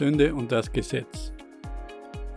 Sünde 0.00 0.34
und 0.34 0.50
das 0.50 0.72
Gesetz. 0.72 1.30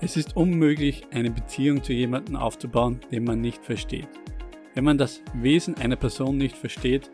Es 0.01 0.17
ist 0.17 0.35
unmöglich, 0.35 1.05
eine 1.11 1.31
Beziehung 1.31 1.81
zu 1.81 1.93
jemandem 1.93 2.35
aufzubauen, 2.35 2.99
den 3.09 3.23
man 3.23 3.39
nicht 3.39 3.63
versteht. 3.63 4.09
Wenn 4.73 4.83
man 4.83 4.97
das 4.97 5.21
Wesen 5.33 5.75
einer 5.75 5.95
Person 5.95 6.35
nicht 6.35 6.57
versteht, 6.57 7.09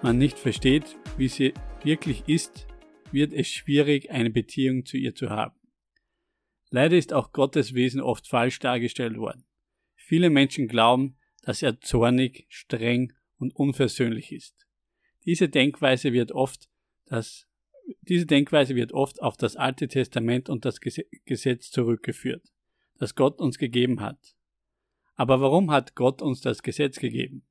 man 0.00 0.16
nicht 0.16 0.38
versteht, 0.38 0.96
wie 1.18 1.28
sie 1.28 1.52
wirklich 1.84 2.26
ist, 2.26 2.66
wird 3.10 3.34
es 3.34 3.48
schwierig, 3.48 4.10
eine 4.10 4.30
Beziehung 4.30 4.86
zu 4.86 4.96
ihr 4.96 5.14
zu 5.14 5.28
haben. 5.28 5.60
Leider 6.70 6.96
ist 6.96 7.12
auch 7.12 7.32
Gottes 7.32 7.74
Wesen 7.74 8.00
oft 8.00 8.26
falsch 8.26 8.60
dargestellt 8.60 9.18
worden. 9.18 9.44
Viele 9.94 10.30
Menschen 10.30 10.68
glauben, 10.68 11.18
dass 11.42 11.60
er 11.60 11.82
zornig, 11.82 12.46
streng 12.48 13.12
und 13.36 13.54
unversöhnlich 13.54 14.32
ist. 14.32 14.66
Diese 15.26 15.50
Denkweise 15.50 16.14
wird 16.14 16.32
oft 16.32 16.70
das 17.04 17.46
diese 18.02 18.26
Denkweise 18.26 18.74
wird 18.74 18.92
oft 18.92 19.22
auf 19.22 19.36
das 19.36 19.56
Alte 19.56 19.88
Testament 19.88 20.48
und 20.48 20.64
das 20.64 20.80
Gesetz 20.80 21.70
zurückgeführt, 21.70 22.52
das 22.98 23.14
Gott 23.14 23.40
uns 23.40 23.58
gegeben 23.58 24.00
hat. 24.00 24.36
Aber 25.14 25.40
warum 25.40 25.70
hat 25.70 25.94
Gott 25.94 26.22
uns 26.22 26.40
das 26.40 26.62
Gesetz 26.62 26.98
gegeben? 26.98 27.44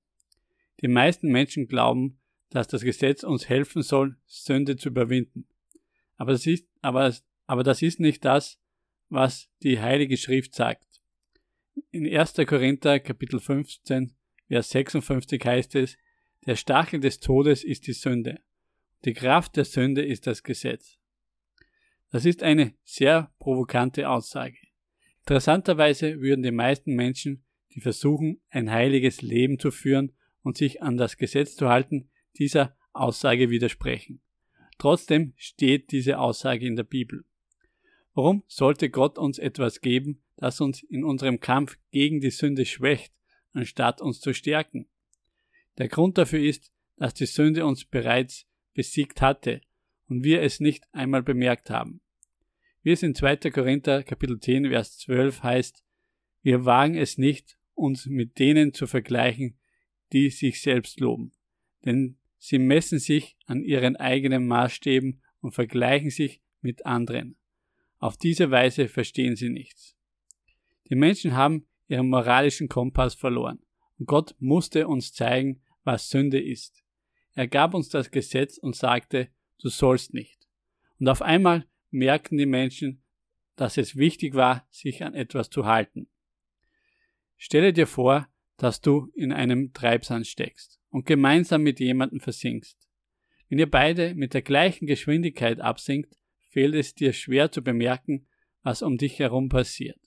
Die 0.82 0.88
meisten 0.88 1.32
Menschen 1.32 1.68
glauben, 1.68 2.20
dass 2.50 2.68
das 2.68 2.82
Gesetz 2.82 3.24
uns 3.24 3.48
helfen 3.48 3.82
soll, 3.82 4.18
Sünde 4.26 4.76
zu 4.76 4.90
überwinden. 4.90 5.48
Aber 6.18 6.32
das 6.34 6.46
ist, 6.46 6.68
aber, 6.82 7.16
aber 7.48 7.64
das 7.64 7.82
ist 7.82 8.00
nicht 8.00 8.26
das, 8.26 8.60
was 9.10 9.50
die 9.64 9.80
Heilige 9.80 10.18
Schrift 10.18 10.56
sagt. 10.56 10.86
In 11.92 12.06
1. 12.06 12.36
Korinther 12.48 13.00
Kapitel 13.00 13.40
15, 13.40 14.14
Vers 14.48 14.70
56 14.70 15.46
heißt 15.46 15.76
es, 15.76 15.98
der 16.46 16.56
Stachel 16.56 17.00
des 17.00 17.20
Todes 17.20 17.64
ist 17.64 17.88
die 17.88 17.94
Sünde. 17.94 18.42
Die 19.04 19.14
Kraft 19.14 19.56
der 19.56 19.66
Sünde 19.66 20.06
ist 20.06 20.28
das 20.28 20.44
Gesetz. 20.44 20.98
Das 22.12 22.26
ist 22.26 22.44
eine 22.44 22.74
sehr 22.84 23.32
provokante 23.40 24.08
Aussage. 24.10 24.58
Interessanterweise 25.22 26.20
würden 26.20 26.44
die 26.44 26.52
meisten 26.52 26.94
Menschen, 26.94 27.44
die 27.74 27.82
versuchen, 27.82 28.42
ein 28.50 28.70
heiliges 28.70 29.22
Leben 29.22 29.58
zu 29.58 29.72
führen 29.72 30.12
und 30.44 30.58
sich 30.58 30.84
an 30.84 30.98
das 30.98 31.18
Gesetz 31.18 31.56
zu 31.56 31.70
halten, 31.70 32.10
dieser 32.38 32.76
Aussage 32.94 33.50
widersprechen. 33.50 34.22
Trotzdem 34.78 35.34
steht 35.36 35.92
diese 35.92 36.20
Aussage 36.20 36.66
in 36.66 36.76
der 36.76 36.84
Bibel. 36.84 37.24
Warum 38.14 38.44
sollte 38.48 38.90
Gott 38.90 39.18
uns 39.18 39.40
etwas 39.40 39.82
geben, 39.82 40.22
das 40.38 40.60
uns 40.60 40.84
in 40.84 41.04
unserem 41.04 41.40
Kampf 41.40 41.78
gegen 41.92 42.20
die 42.20 42.32
Sünde 42.32 42.66
schwächt, 42.66 43.14
anstatt 43.54 44.02
uns 44.02 44.20
zu 44.20 44.34
stärken? 44.34 44.88
Der 45.78 45.88
Grund 45.88 46.18
dafür 46.18 46.42
ist, 46.42 46.74
dass 46.98 47.14
die 47.14 47.26
Sünde 47.26 47.66
uns 47.66 47.86
bereits 47.86 48.48
besiegt 48.74 49.22
hatte 49.22 49.62
und 50.08 50.24
wir 50.24 50.42
es 50.42 50.60
nicht 50.60 50.86
einmal 50.92 51.24
bemerkt 51.24 51.70
haben. 51.70 52.02
Wie 52.84 52.92
es 52.92 53.04
in 53.04 53.16
2. 53.16 53.38
Korinther 53.52 54.04
Kapitel 54.04 54.40
10 54.40 54.70
Vers 54.70 54.98
12 55.00 55.44
heißt, 55.44 55.84
wir 56.42 56.66
wagen 56.66 56.96
es 56.96 57.18
nicht, 57.18 57.58
uns 57.76 58.08
mit 58.08 58.40
denen 58.40 58.74
zu 58.74 58.88
vergleichen, 58.88 59.58
die 60.12 60.30
sich 60.30 60.62
selbst 60.62 61.00
loben. 61.00 61.32
Denn 61.86 62.18
sie 62.38 62.60
messen 62.60 63.00
sich 63.00 63.38
an 63.46 63.64
ihren 63.64 63.96
eigenen 63.96 64.48
Maßstäben 64.48 65.22
und 65.42 65.54
vergleichen 65.54 66.10
sich 66.10 66.42
mit 66.62 66.86
anderen. 66.86 67.38
Auf 68.00 68.18
diese 68.18 68.50
Weise 68.50 68.88
verstehen 68.88 69.36
sie 69.36 69.50
nichts. 69.50 69.96
Die 70.90 70.96
Menschen 70.96 71.36
haben 71.36 71.68
ihren 71.88 72.10
moralischen 72.10 72.68
Kompass 72.68 73.16
verloren 73.16 73.60
und 74.00 74.08
Gott 74.08 74.36
musste 74.40 74.88
uns 74.88 75.14
zeigen, 75.14 75.62
was 75.84 76.10
Sünde 76.10 76.42
ist. 76.42 76.84
Er 77.34 77.48
gab 77.48 77.74
uns 77.74 77.90
das 77.90 78.12
Gesetz 78.12 78.58
und 78.58 78.76
sagte, 78.76 79.30
du 79.60 79.70
sollst 79.70 80.14
nicht. 80.14 80.48
Und 81.00 81.08
auf 81.08 81.22
einmal 81.22 81.66
merkten 81.90 82.38
die 82.38 82.46
Menschen, 82.46 83.04
dass 83.56 83.78
es 83.78 83.96
wichtig 83.96 84.34
war, 84.34 84.68
sich 84.70 85.04
an 85.04 85.14
etwas 85.14 85.50
zu 85.50 85.66
halten. 85.66 86.08
Stelle 87.38 87.74
dir 87.74 87.88
vor, 87.88 88.28
dass 88.58 88.82
du 88.82 89.12
in 89.16 89.32
einem 89.32 89.74
Treibsand 89.74 90.28
steckst 90.28 90.80
und 90.90 91.06
gemeinsam 91.06 91.64
mit 91.64 91.80
jemandem 91.80 92.20
versinkst. 92.20 92.78
Wenn 93.50 93.60
ihr 93.60 93.70
beide 93.70 94.14
mit 94.14 94.34
der 94.34 94.42
gleichen 94.42 94.86
Geschwindigkeit 94.86 95.60
absinkt, 95.60 96.16
fehlt 96.50 96.76
es 96.76 96.94
dir 96.94 97.14
schwer 97.14 97.52
zu 97.52 97.64
bemerken, 97.64 98.28
was 98.62 98.82
um 98.82 98.98
dich 98.98 99.20
herum 99.20 99.50
passiert. 99.50 100.00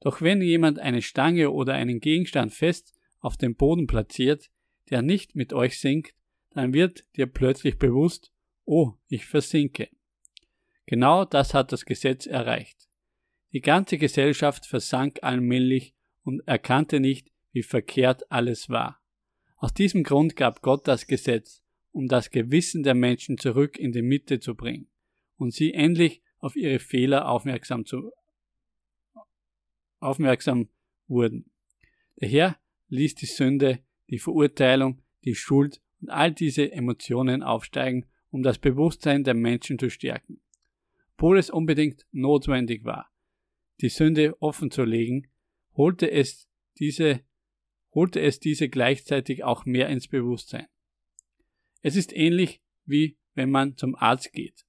Doch 0.00 0.20
wenn 0.20 0.42
jemand 0.42 0.78
eine 0.78 1.02
Stange 1.02 1.50
oder 1.50 1.74
einen 1.74 2.00
Gegenstand 2.00 2.52
fest 2.52 2.94
auf 3.20 3.36
dem 3.36 3.56
Boden 3.56 3.86
platziert, 3.86 4.50
der 4.90 5.02
nicht 5.02 5.34
mit 5.34 5.52
euch 5.52 5.80
sinkt, 5.80 6.14
dann 6.54 6.72
wird 6.72 7.04
dir 7.16 7.26
plötzlich 7.26 7.78
bewusst, 7.78 8.32
oh, 8.64 8.92
ich 9.08 9.26
versinke. 9.26 9.88
Genau 10.86 11.24
das 11.24 11.54
hat 11.54 11.72
das 11.72 11.84
Gesetz 11.84 12.26
erreicht. 12.26 12.88
Die 13.52 13.60
ganze 13.60 13.98
Gesellschaft 13.98 14.66
versank 14.66 15.18
allmählich 15.22 15.94
und 16.22 16.40
erkannte 16.46 17.00
nicht, 17.00 17.30
wie 17.52 17.62
verkehrt 17.62 18.30
alles 18.30 18.68
war. 18.68 19.00
Aus 19.56 19.74
diesem 19.74 20.02
Grund 20.02 20.36
gab 20.36 20.62
Gott 20.62 20.88
das 20.88 21.06
Gesetz, 21.06 21.62
um 21.92 22.08
das 22.08 22.30
Gewissen 22.30 22.82
der 22.82 22.94
Menschen 22.94 23.38
zurück 23.38 23.78
in 23.78 23.92
die 23.92 24.02
Mitte 24.02 24.40
zu 24.40 24.54
bringen 24.54 24.88
und 25.36 25.52
sie 25.52 25.74
endlich 25.74 26.22
auf 26.38 26.56
ihre 26.56 26.78
Fehler 26.78 27.28
aufmerksam 27.28 27.84
zu 27.84 28.10
aufmerksam 30.00 30.68
wurden. 31.06 31.52
Der 32.20 32.28
Herr 32.28 32.58
ließ 32.88 33.14
die 33.14 33.26
Sünde, 33.26 33.78
die 34.10 34.18
Verurteilung, 34.18 35.02
die 35.24 35.36
Schuld 35.36 35.80
und 36.02 36.10
all 36.10 36.32
diese 36.32 36.70
Emotionen 36.70 37.42
aufsteigen, 37.42 38.06
um 38.30 38.42
das 38.42 38.58
Bewusstsein 38.58 39.24
der 39.24 39.34
Menschen 39.34 39.78
zu 39.78 39.88
stärken. 39.88 40.40
Obwohl 41.16 41.38
es 41.38 41.50
unbedingt 41.50 42.04
notwendig 42.10 42.84
war, 42.84 43.10
die 43.80 43.88
Sünde 43.88 44.36
offen 44.42 44.70
zu 44.70 44.84
legen, 44.84 45.28
holte 45.76 46.10
es 46.10 46.48
diese, 46.78 47.20
holte 47.94 48.20
es 48.20 48.40
diese 48.40 48.68
gleichzeitig 48.68 49.44
auch 49.44 49.64
mehr 49.64 49.88
ins 49.88 50.08
Bewusstsein. 50.08 50.66
Es 51.80 51.96
ist 51.96 52.12
ähnlich 52.12 52.60
wie 52.84 53.16
wenn 53.34 53.50
man 53.50 53.76
zum 53.76 53.94
Arzt 53.94 54.32
geht. 54.32 54.66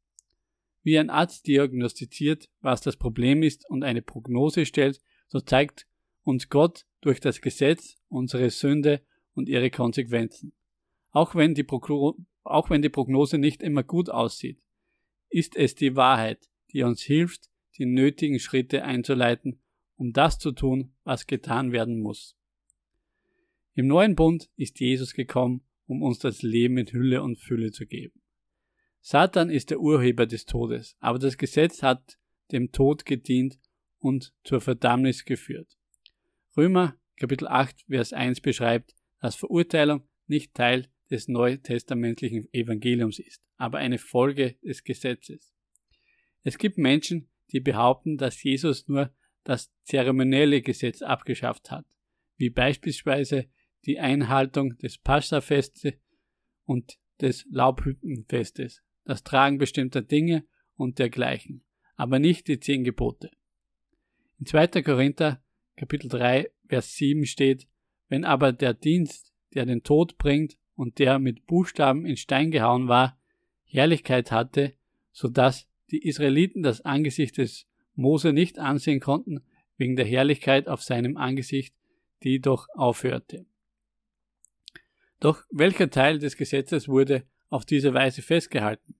Wie 0.84 0.98
ein 1.00 1.10
Arzt 1.10 1.48
diagnostiziert, 1.48 2.50
was 2.62 2.82
das 2.82 2.98
Problem 2.98 3.44
ist 3.44 3.70
und 3.70 3.84
eine 3.84 4.02
Prognose 4.02 4.66
stellt, 4.66 5.02
so 5.28 5.40
zeigt 5.40 5.88
uns 6.24 6.50
Gott 6.50 6.86
durch 7.02 7.20
das 7.20 7.42
Gesetz 7.42 7.96
unsere 8.10 8.50
Sünde 8.50 9.02
und 9.34 9.50
ihre 9.50 9.70
Konsequenzen. 9.70 10.54
Auch 11.14 11.36
wenn 11.36 11.54
die, 11.54 11.64
Progno 11.64 12.18
auch 12.44 12.70
wenn 12.70 12.82
die 12.82 12.90
Prognose 12.90 13.38
nicht 13.38 13.64
immer 13.64 13.84
gut 13.84 14.10
aussieht, 14.10 14.62
ist 15.30 15.56
es 15.56 15.76
die 15.76 15.96
Wahrheit, 15.96 16.50
die 16.72 16.84
uns 16.84 17.02
hilft, 17.02 17.50
die 17.78 17.86
nötigen 17.86 18.40
Schritte 18.40 18.84
einzuleiten, 18.84 19.62
um 19.96 20.12
das 20.12 20.40
zu 20.40 20.52
tun, 20.52 20.94
was 21.04 21.28
getan 21.28 21.72
werden 21.72 22.02
muss. 22.02 22.36
Im 23.76 23.88
neuen 23.88 24.16
Bund 24.16 24.50
ist 24.56 24.80
Jesus 24.80 25.14
gekommen, 25.14 25.62
um 25.86 26.02
uns 26.02 26.20
das 26.20 26.42
Leben 26.42 26.78
in 26.78 26.88
Hülle 26.88 27.24
und 27.24 27.38
Fülle 27.38 27.72
zu 27.72 27.86
geben. 27.86 28.22
Satan 29.00 29.50
ist 29.50 29.70
der 29.70 29.80
Urheber 29.80 30.26
des 30.26 30.46
Todes, 30.46 30.96
aber 31.00 31.20
das 31.20 31.38
Gesetz 31.38 31.84
hat 31.84 32.18
dem 32.52 32.72
Tod 32.72 33.06
gedient 33.06 33.60
und 34.00 34.34
zur 34.44 34.62
Verdammnis 34.62 35.26
geführt. 35.26 35.78
Römer 36.58 36.96
Kapitel 37.18 37.48
8 37.48 37.86
Vers 37.88 38.14
1 38.14 38.42
beschreibt, 38.42 38.96
dass 39.20 39.36
Verurteilung 39.36 40.08
nicht 40.28 40.54
Teil 40.54 40.88
des 41.14 41.28
neutestamentlichen 41.28 42.52
Evangeliums 42.52 43.20
ist, 43.20 43.44
aber 43.58 43.78
eine 43.78 44.00
Folge 44.00 44.56
des 44.64 44.84
Gesetzes. 44.84 45.54
Es 46.42 46.58
gibt 46.58 46.80
Menschen, 46.80 47.30
die 47.52 47.60
behaupten, 47.60 48.18
dass 48.18 48.42
Jesus 48.42 48.88
nur 48.88 49.14
das 49.44 49.72
zeremonielle 49.84 50.64
Gesetz 50.64 51.04
abgeschafft 51.04 51.70
hat, 51.70 51.86
wie 52.38 52.50
beispielsweise 52.50 53.46
die 53.86 54.00
Einhaltung 54.00 54.76
des 54.80 54.98
Passafestes 54.98 55.94
und 56.66 56.98
des 57.22 57.46
Laubhüttenfestes, 57.52 58.82
das 59.06 59.24
Tragen 59.24 59.60
bestimmter 59.60 60.02
Dinge 60.02 60.48
und 60.74 60.98
dergleichen, 60.98 61.64
aber 61.96 62.18
nicht 62.18 62.48
die 62.48 62.60
zehn 62.60 62.84
Gebote. 62.84 63.30
In 64.40 64.48
2. 64.48 64.82
Korinther 64.82 65.44
Kapitel 65.76 66.10
3 66.10 66.50
Vers 66.68 66.96
7 66.96 67.28
steht, 67.28 67.68
wenn 68.08 68.26
aber 68.26 68.52
der 68.52 68.74
Dienst, 68.74 69.32
der 69.54 69.68
den 69.68 69.84
Tod 69.84 70.18
bringt, 70.18 70.58
und 70.76 71.00
der 71.00 71.20
mit 71.20 71.46
Buchstaben 71.46 72.06
in 72.06 72.18
Stein 72.18 72.52
gehauen 72.52 72.88
war, 72.88 73.18
Herrlichkeit 73.66 74.32
hatte, 74.32 74.74
so 75.12 75.28
dass 75.28 75.68
die 75.92 76.08
Israeliten 76.08 76.64
das 76.64 76.82
Angesicht 76.82 77.38
des 77.38 77.68
Mose 77.96 78.34
nicht 78.34 78.60
ansehen 78.60 79.00
konnten, 79.00 79.42
wegen 79.78 79.96
der 79.96 80.06
Herrlichkeit 80.06 80.68
auf 80.68 80.82
seinem 80.82 81.18
Angesicht, 81.18 81.76
die 82.24 82.40
doch 82.40 82.68
aufhörte. 82.74 83.46
Doch 85.20 85.44
welcher 85.52 85.90
Teil 85.90 86.20
des 86.20 86.38
Gesetzes 86.38 86.88
wurde 86.88 87.24
auf 87.50 87.66
diese 87.66 87.94
Weise 87.94 88.22
festgehalten? 88.22 88.96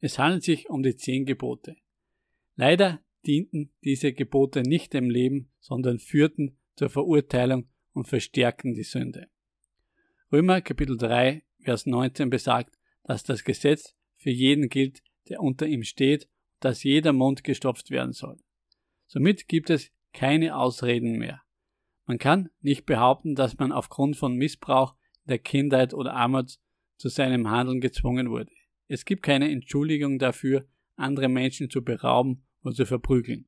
Es 0.00 0.18
handelt 0.18 0.42
sich 0.42 0.68
um 0.68 0.82
die 0.82 0.96
zehn 0.96 1.24
Gebote. 1.24 1.76
Leider 2.56 3.00
dienten 3.26 3.70
diese 3.82 4.12
Gebote 4.12 4.62
nicht 4.62 4.92
dem 4.92 5.08
Leben, 5.08 5.48
sondern 5.60 5.98
führten 5.98 6.58
zur 6.76 6.90
Verurteilung 6.90 7.68
und 7.92 8.08
verstärkten 8.08 8.74
die 8.74 8.82
Sünde. 8.82 9.28
Römer 10.32 10.62
Kapitel 10.62 10.96
3, 10.96 11.42
Vers 11.60 11.86
19 11.86 12.30
besagt, 12.30 12.78
dass 13.04 13.22
das 13.24 13.44
Gesetz 13.44 13.94
für 14.16 14.30
jeden 14.30 14.68
gilt, 14.68 15.02
der 15.28 15.40
unter 15.40 15.66
ihm 15.66 15.82
steht, 15.82 16.28
dass 16.60 16.82
jeder 16.82 17.12
Mund 17.12 17.44
gestopft 17.44 17.90
werden 17.90 18.12
soll. 18.12 18.38
Somit 19.06 19.48
gibt 19.48 19.70
es 19.70 19.92
keine 20.12 20.56
Ausreden 20.56 21.18
mehr. 21.18 21.42
Man 22.06 22.18
kann 22.18 22.50
nicht 22.62 22.86
behaupten, 22.86 23.34
dass 23.34 23.58
man 23.58 23.70
aufgrund 23.70 24.16
von 24.16 24.34
Missbrauch 24.34 24.96
der 25.24 25.38
Kindheit 25.38 25.94
oder 25.94 26.14
Armut 26.14 26.58
zu 26.96 27.08
seinem 27.08 27.50
Handeln 27.50 27.80
gezwungen 27.80 28.30
wurde. 28.30 28.52
Es 28.88 29.04
gibt 29.04 29.22
keine 29.22 29.50
Entschuldigung 29.50 30.18
dafür, 30.18 30.66
andere 30.96 31.28
Menschen 31.28 31.70
zu 31.70 31.82
berauben 31.82 32.44
oder 32.62 32.74
zu 32.74 32.86
verprügeln. 32.86 33.46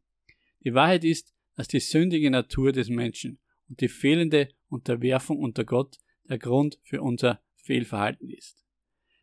Die 0.65 0.75
Wahrheit 0.75 1.05
ist, 1.05 1.35
dass 1.55 1.69
die 1.69 1.81
sündige 1.81 2.31
Natur 2.31 2.73
des 2.73 2.91
Menschen 2.91 3.39
und 3.69 3.81
die 3.81 3.89
fehlende 3.89 4.49
Unterwerfung 4.69 5.39
unter 5.39 5.65
Gott 5.65 5.97
der 6.29 6.39
Grund 6.39 6.79
für 6.83 7.03
unser 7.03 7.41
Fehlverhalten 7.57 8.31
ist. 8.31 8.65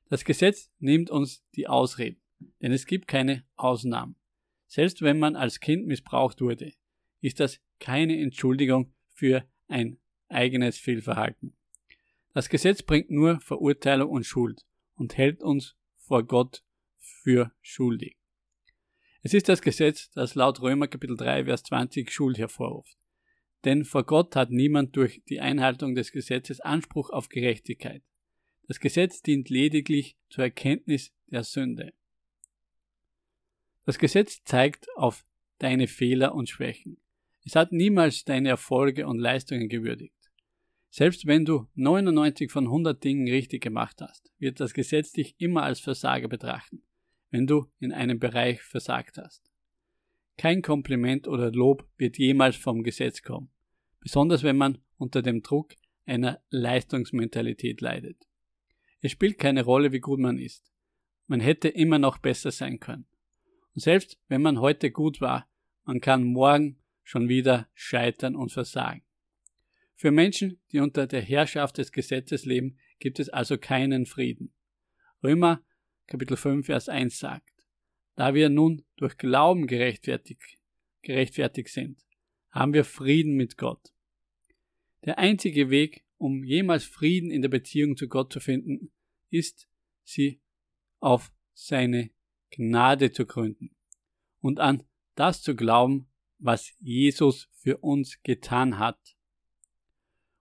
Das 0.10 0.26
Gesetz 0.26 0.72
nimmt 0.80 1.10
uns 1.10 1.44
die 1.56 1.68
Ausreden, 1.68 2.22
denn 2.62 2.72
es 2.72 2.86
gibt 2.86 3.08
keine 3.08 3.46
Ausnahmen. 3.56 4.16
Selbst 4.68 5.02
wenn 5.02 5.20
man 5.20 5.36
als 5.36 5.60
Kind 5.60 5.86
missbraucht 5.86 6.42
wurde, 6.42 6.74
ist 7.22 7.40
das 7.40 7.60
keine 7.80 8.20
Entschuldigung 8.20 8.94
für 9.14 9.48
ein 9.68 10.00
eigenes 10.28 10.78
Fehlverhalten. 10.78 11.56
Das 12.34 12.50
Gesetz 12.50 12.82
bringt 12.82 13.12
nur 13.12 13.40
Verurteilung 13.40 14.10
und 14.10 14.26
Schuld 14.26 14.66
und 14.96 15.18
hält 15.18 15.42
uns 15.42 15.76
vor 15.98 16.24
Gott 16.24 16.64
für 16.98 17.52
schuldig. 17.62 18.18
Es 19.22 19.34
ist 19.34 19.48
das 19.48 19.62
Gesetz, 19.62 20.10
das 20.12 20.36
laut 20.36 20.62
Römer 20.62 20.88
Kapitel 20.88 21.16
3, 21.16 21.46
Vers 21.46 21.64
20 21.64 22.12
Schuld 22.12 22.38
hervorruft. 22.38 22.98
Denn 23.66 23.86
vor 23.86 24.04
Gott 24.04 24.36
hat 24.36 24.52
niemand 24.52 24.96
durch 24.96 25.22
die 25.30 25.40
Einhaltung 25.40 25.96
des 25.96 26.12
Gesetzes 26.12 26.60
Anspruch 26.60 27.10
auf 27.10 27.30
Gerechtigkeit. 27.30 28.04
Das 28.68 28.80
Gesetz 28.80 29.22
dient 29.22 29.50
lediglich 29.50 30.18
zur 30.30 30.46
Erkenntnis 30.46 31.14
der 31.28 31.44
Sünde. 31.44 31.94
Das 33.86 34.00
Gesetz 34.00 34.44
zeigt 34.44 34.88
auf 34.96 35.26
deine 35.60 35.88
Fehler 35.88 36.36
und 36.36 36.50
Schwächen. 36.50 36.98
Es 37.46 37.56
hat 37.56 37.72
niemals 37.72 38.24
deine 38.24 38.50
Erfolge 38.50 39.08
und 39.08 39.20
Leistungen 39.20 39.68
gewürdigt. 39.68 40.14
Selbst 40.90 41.26
wenn 41.26 41.44
du 41.44 41.68
99 41.76 42.52
von 42.52 42.66
100 42.66 43.04
Dingen 43.04 43.28
richtig 43.28 43.64
gemacht 43.64 44.00
hast, 44.02 44.32
wird 44.38 44.60
das 44.60 44.74
Gesetz 44.74 45.12
dich 45.12 45.36
immer 45.40 45.64
als 45.64 45.80
Versager 45.80 46.28
betrachten, 46.28 46.84
wenn 47.32 47.48
du 47.48 47.66
in 47.80 47.92
einem 47.92 48.20
Bereich 48.20 48.62
versagt 48.62 49.18
hast. 49.18 49.53
Kein 50.38 50.62
Kompliment 50.62 51.28
oder 51.28 51.52
Lob 51.52 51.88
wird 51.98 52.18
jemals 52.18 52.56
vom 52.56 52.84
Gesetz 52.84 53.22
kommen, 53.22 53.50
besonders 54.00 54.44
wenn 54.44 54.58
man 54.58 54.80
unter 54.98 55.22
dem 55.22 55.44
Druck 55.44 55.76
einer 56.06 56.42
Leistungsmentalität 56.50 57.82
leidet. 57.82 58.18
Es 59.02 59.12
spielt 59.12 59.38
keine 59.38 59.64
Rolle, 59.64 59.92
wie 59.92 60.00
gut 60.00 60.20
man 60.20 60.38
ist. 60.38 60.72
Man 61.28 61.40
hätte 61.40 61.70
immer 61.70 62.00
noch 62.00 62.18
besser 62.18 62.52
sein 62.52 62.80
können. 62.80 63.06
Und 63.74 63.82
selbst 63.82 64.20
wenn 64.28 64.42
man 64.42 64.60
heute 64.60 64.92
gut 64.92 65.22
war, 65.22 65.48
man 65.86 66.02
kann 66.02 66.24
morgen 66.24 66.80
schon 67.04 67.30
wieder 67.30 67.68
scheitern 67.74 68.36
und 68.36 68.52
versagen. 68.52 69.04
Für 69.96 70.12
Menschen, 70.12 70.60
die 70.72 70.80
unter 70.80 71.08
der 71.08 71.22
Herrschaft 71.22 71.78
des 71.78 71.92
Gesetzes 71.92 72.46
leben, 72.46 72.78
gibt 73.00 73.20
es 73.20 73.30
also 73.30 73.58
keinen 73.58 74.06
Frieden. 74.06 74.54
Römer 75.24 75.62
Kapitel 76.08 76.36
5 76.38 76.66
Vers 76.66 76.90
1 76.90 77.20
sagt, 77.20 77.53
da 78.16 78.34
wir 78.34 78.50
nun 78.50 78.84
durch 78.98 79.18
Glauben 79.18 79.68
gerechtfertigt, 79.68 80.60
gerechtfertigt 81.02 81.70
sind, 81.70 82.04
haben 82.52 82.74
wir 82.74 82.86
Frieden 82.86 83.36
mit 83.36 83.58
Gott. 83.58 83.94
Der 85.06 85.18
einzige 85.18 85.70
Weg, 85.70 86.04
um 86.18 86.44
jemals 86.44 86.86
Frieden 86.86 87.32
in 87.32 87.42
der 87.42 87.50
Beziehung 87.50 87.98
zu 87.98 88.08
Gott 88.08 88.32
zu 88.32 88.40
finden, 88.40 88.92
ist, 89.30 89.68
sie 90.04 90.40
auf 91.00 91.34
seine 91.54 92.12
Gnade 92.52 93.12
zu 93.12 93.26
gründen 93.26 93.76
und 94.40 94.60
an 94.60 94.84
das 95.16 95.42
zu 95.42 95.56
glauben, 95.56 96.08
was 96.40 96.74
Jesus 96.80 97.50
für 97.54 97.78
uns 97.78 98.22
getan 98.24 98.78
hat. 98.80 99.16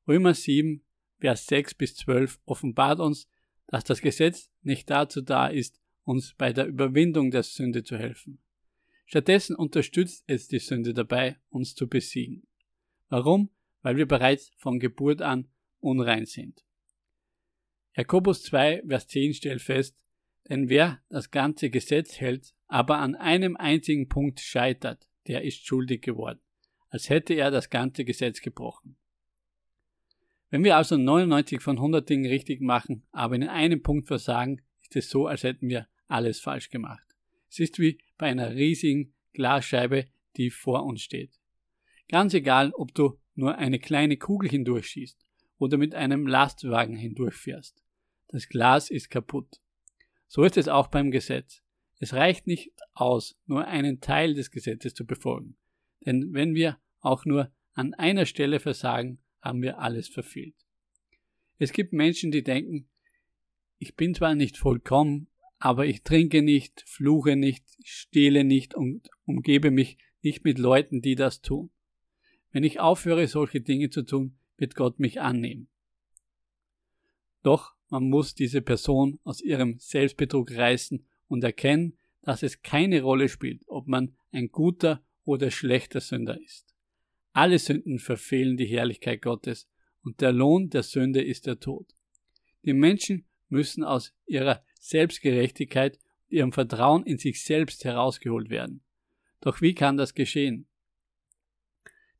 Römer 0.06 0.34
7, 0.34 0.84
Vers 1.18 1.46
6 1.46 1.74
bis 1.74 1.96
12 1.96 2.40
offenbart 2.44 3.00
uns, 3.00 3.28
dass 3.68 3.84
das 3.84 4.00
Gesetz 4.00 4.50
nicht 4.62 4.90
dazu 4.90 5.20
da 5.20 5.46
ist, 5.46 5.81
uns 6.04 6.34
bei 6.34 6.52
der 6.52 6.66
Überwindung 6.66 7.30
der 7.30 7.42
Sünde 7.42 7.84
zu 7.84 7.96
helfen. 7.96 8.40
Stattdessen 9.06 9.56
unterstützt 9.56 10.24
es 10.26 10.48
die 10.48 10.58
Sünde 10.58 10.94
dabei, 10.94 11.36
uns 11.50 11.74
zu 11.74 11.88
besiegen. 11.88 12.46
Warum? 13.08 13.50
Weil 13.82 13.96
wir 13.96 14.06
bereits 14.06 14.50
von 14.56 14.78
Geburt 14.78 15.22
an 15.22 15.48
unrein 15.80 16.24
sind. 16.24 16.64
Jakobus 17.94 18.42
2, 18.44 18.84
Vers 18.86 19.08
10 19.08 19.34
stellt 19.34 19.60
fest, 19.60 19.98
denn 20.48 20.68
wer 20.68 21.02
das 21.10 21.30
ganze 21.30 21.68
Gesetz 21.68 22.20
hält, 22.20 22.54
aber 22.66 22.98
an 22.98 23.14
einem 23.14 23.56
einzigen 23.56 24.08
Punkt 24.08 24.40
scheitert, 24.40 25.08
der 25.26 25.42
ist 25.42 25.66
schuldig 25.66 26.02
geworden, 26.02 26.40
als 26.88 27.10
hätte 27.10 27.34
er 27.34 27.50
das 27.50 27.68
ganze 27.68 28.04
Gesetz 28.04 28.40
gebrochen. 28.40 28.96
Wenn 30.48 30.64
wir 30.64 30.76
also 30.76 30.96
99 30.96 31.60
von 31.60 31.76
100 31.76 32.08
Dingen 32.08 32.26
richtig 32.26 32.60
machen, 32.60 33.06
aber 33.10 33.34
in 33.34 33.48
einem 33.48 33.82
Punkt 33.82 34.06
versagen, 34.06 34.62
ist 34.82 34.96
es 34.96 35.10
so, 35.10 35.26
als 35.26 35.42
hätten 35.42 35.68
wir 35.68 35.88
alles 36.12 36.40
falsch 36.40 36.70
gemacht. 36.70 37.06
Es 37.50 37.58
ist 37.58 37.78
wie 37.78 37.98
bei 38.18 38.26
einer 38.26 38.54
riesigen 38.54 39.14
Glasscheibe, 39.32 40.06
die 40.36 40.50
vor 40.50 40.84
uns 40.84 41.02
steht. 41.02 41.38
Ganz 42.08 42.34
egal, 42.34 42.72
ob 42.72 42.94
du 42.94 43.18
nur 43.34 43.56
eine 43.56 43.78
kleine 43.78 44.16
Kugel 44.16 44.50
hindurchschießt 44.50 45.18
oder 45.58 45.78
mit 45.78 45.94
einem 45.94 46.26
Lastwagen 46.26 46.96
hindurchfährst. 46.96 47.82
Das 48.28 48.48
Glas 48.48 48.90
ist 48.90 49.10
kaputt. 49.10 49.60
So 50.28 50.44
ist 50.44 50.56
es 50.56 50.68
auch 50.68 50.88
beim 50.88 51.10
Gesetz. 51.10 51.62
Es 51.98 52.14
reicht 52.14 52.46
nicht 52.46 52.72
aus, 52.94 53.38
nur 53.46 53.66
einen 53.66 54.00
Teil 54.00 54.34
des 54.34 54.50
Gesetzes 54.50 54.94
zu 54.94 55.06
befolgen. 55.06 55.56
Denn 56.04 56.32
wenn 56.32 56.54
wir 56.54 56.78
auch 57.00 57.24
nur 57.24 57.52
an 57.74 57.94
einer 57.94 58.26
Stelle 58.26 58.60
versagen, 58.60 59.22
haben 59.40 59.62
wir 59.62 59.78
alles 59.78 60.08
verfehlt. 60.08 60.56
Es 61.58 61.72
gibt 61.72 61.92
Menschen, 61.92 62.30
die 62.30 62.42
denken, 62.42 62.88
ich 63.78 63.94
bin 63.94 64.14
zwar 64.14 64.34
nicht 64.34 64.56
vollkommen, 64.56 65.28
aber 65.64 65.86
ich 65.86 66.02
trinke 66.02 66.42
nicht, 66.42 66.82
fluche 66.88 67.36
nicht, 67.36 67.64
stehle 67.84 68.42
nicht 68.42 68.74
und 68.74 69.08
umgebe 69.26 69.70
mich 69.70 69.96
nicht 70.20 70.42
mit 70.42 70.58
Leuten, 70.58 71.02
die 71.02 71.14
das 71.14 71.40
tun. 71.40 71.70
Wenn 72.50 72.64
ich 72.64 72.80
aufhöre, 72.80 73.28
solche 73.28 73.60
Dinge 73.60 73.88
zu 73.88 74.02
tun, 74.02 74.36
wird 74.56 74.74
Gott 74.74 74.98
mich 74.98 75.20
annehmen. 75.20 75.68
Doch 77.44 77.76
man 77.90 78.10
muss 78.10 78.34
diese 78.34 78.60
Person 78.60 79.20
aus 79.22 79.40
ihrem 79.40 79.78
Selbstbetrug 79.78 80.50
reißen 80.50 81.06
und 81.28 81.44
erkennen, 81.44 81.96
dass 82.22 82.42
es 82.42 82.62
keine 82.62 83.00
Rolle 83.00 83.28
spielt, 83.28 83.62
ob 83.68 83.86
man 83.86 84.16
ein 84.32 84.48
guter 84.48 85.04
oder 85.24 85.52
schlechter 85.52 86.00
Sünder 86.00 86.40
ist. 86.40 86.74
Alle 87.34 87.60
Sünden 87.60 88.00
verfehlen 88.00 88.56
die 88.56 88.66
Herrlichkeit 88.66 89.22
Gottes 89.22 89.68
und 90.02 90.22
der 90.22 90.32
Lohn 90.32 90.70
der 90.70 90.82
Sünde 90.82 91.22
ist 91.22 91.46
der 91.46 91.60
Tod. 91.60 91.94
Die 92.64 92.72
Menschen 92.72 93.26
müssen 93.48 93.84
aus 93.84 94.12
ihrer 94.26 94.64
Selbstgerechtigkeit 94.82 95.94
und 95.94 96.36
ihrem 96.36 96.52
Vertrauen 96.52 97.06
in 97.06 97.16
sich 97.16 97.44
selbst 97.44 97.84
herausgeholt 97.84 98.50
werden. 98.50 98.82
Doch 99.40 99.60
wie 99.60 99.74
kann 99.74 99.96
das 99.96 100.14
geschehen? 100.14 100.66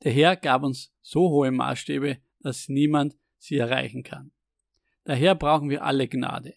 Der 0.05 0.13
Herr 0.13 0.37
gab 0.37 0.63
uns 0.63 0.95
so 1.01 1.29
hohe 1.29 1.51
Maßstäbe, 1.51 2.19
dass 2.41 2.69
niemand 2.69 3.17
sie 3.39 3.57
erreichen 3.57 4.05
kann. 4.05 4.31
Daher 5.05 5.35
brauchen 5.35 5.71
wir 5.71 5.83
alle 5.85 6.07
Gnade. 6.07 6.55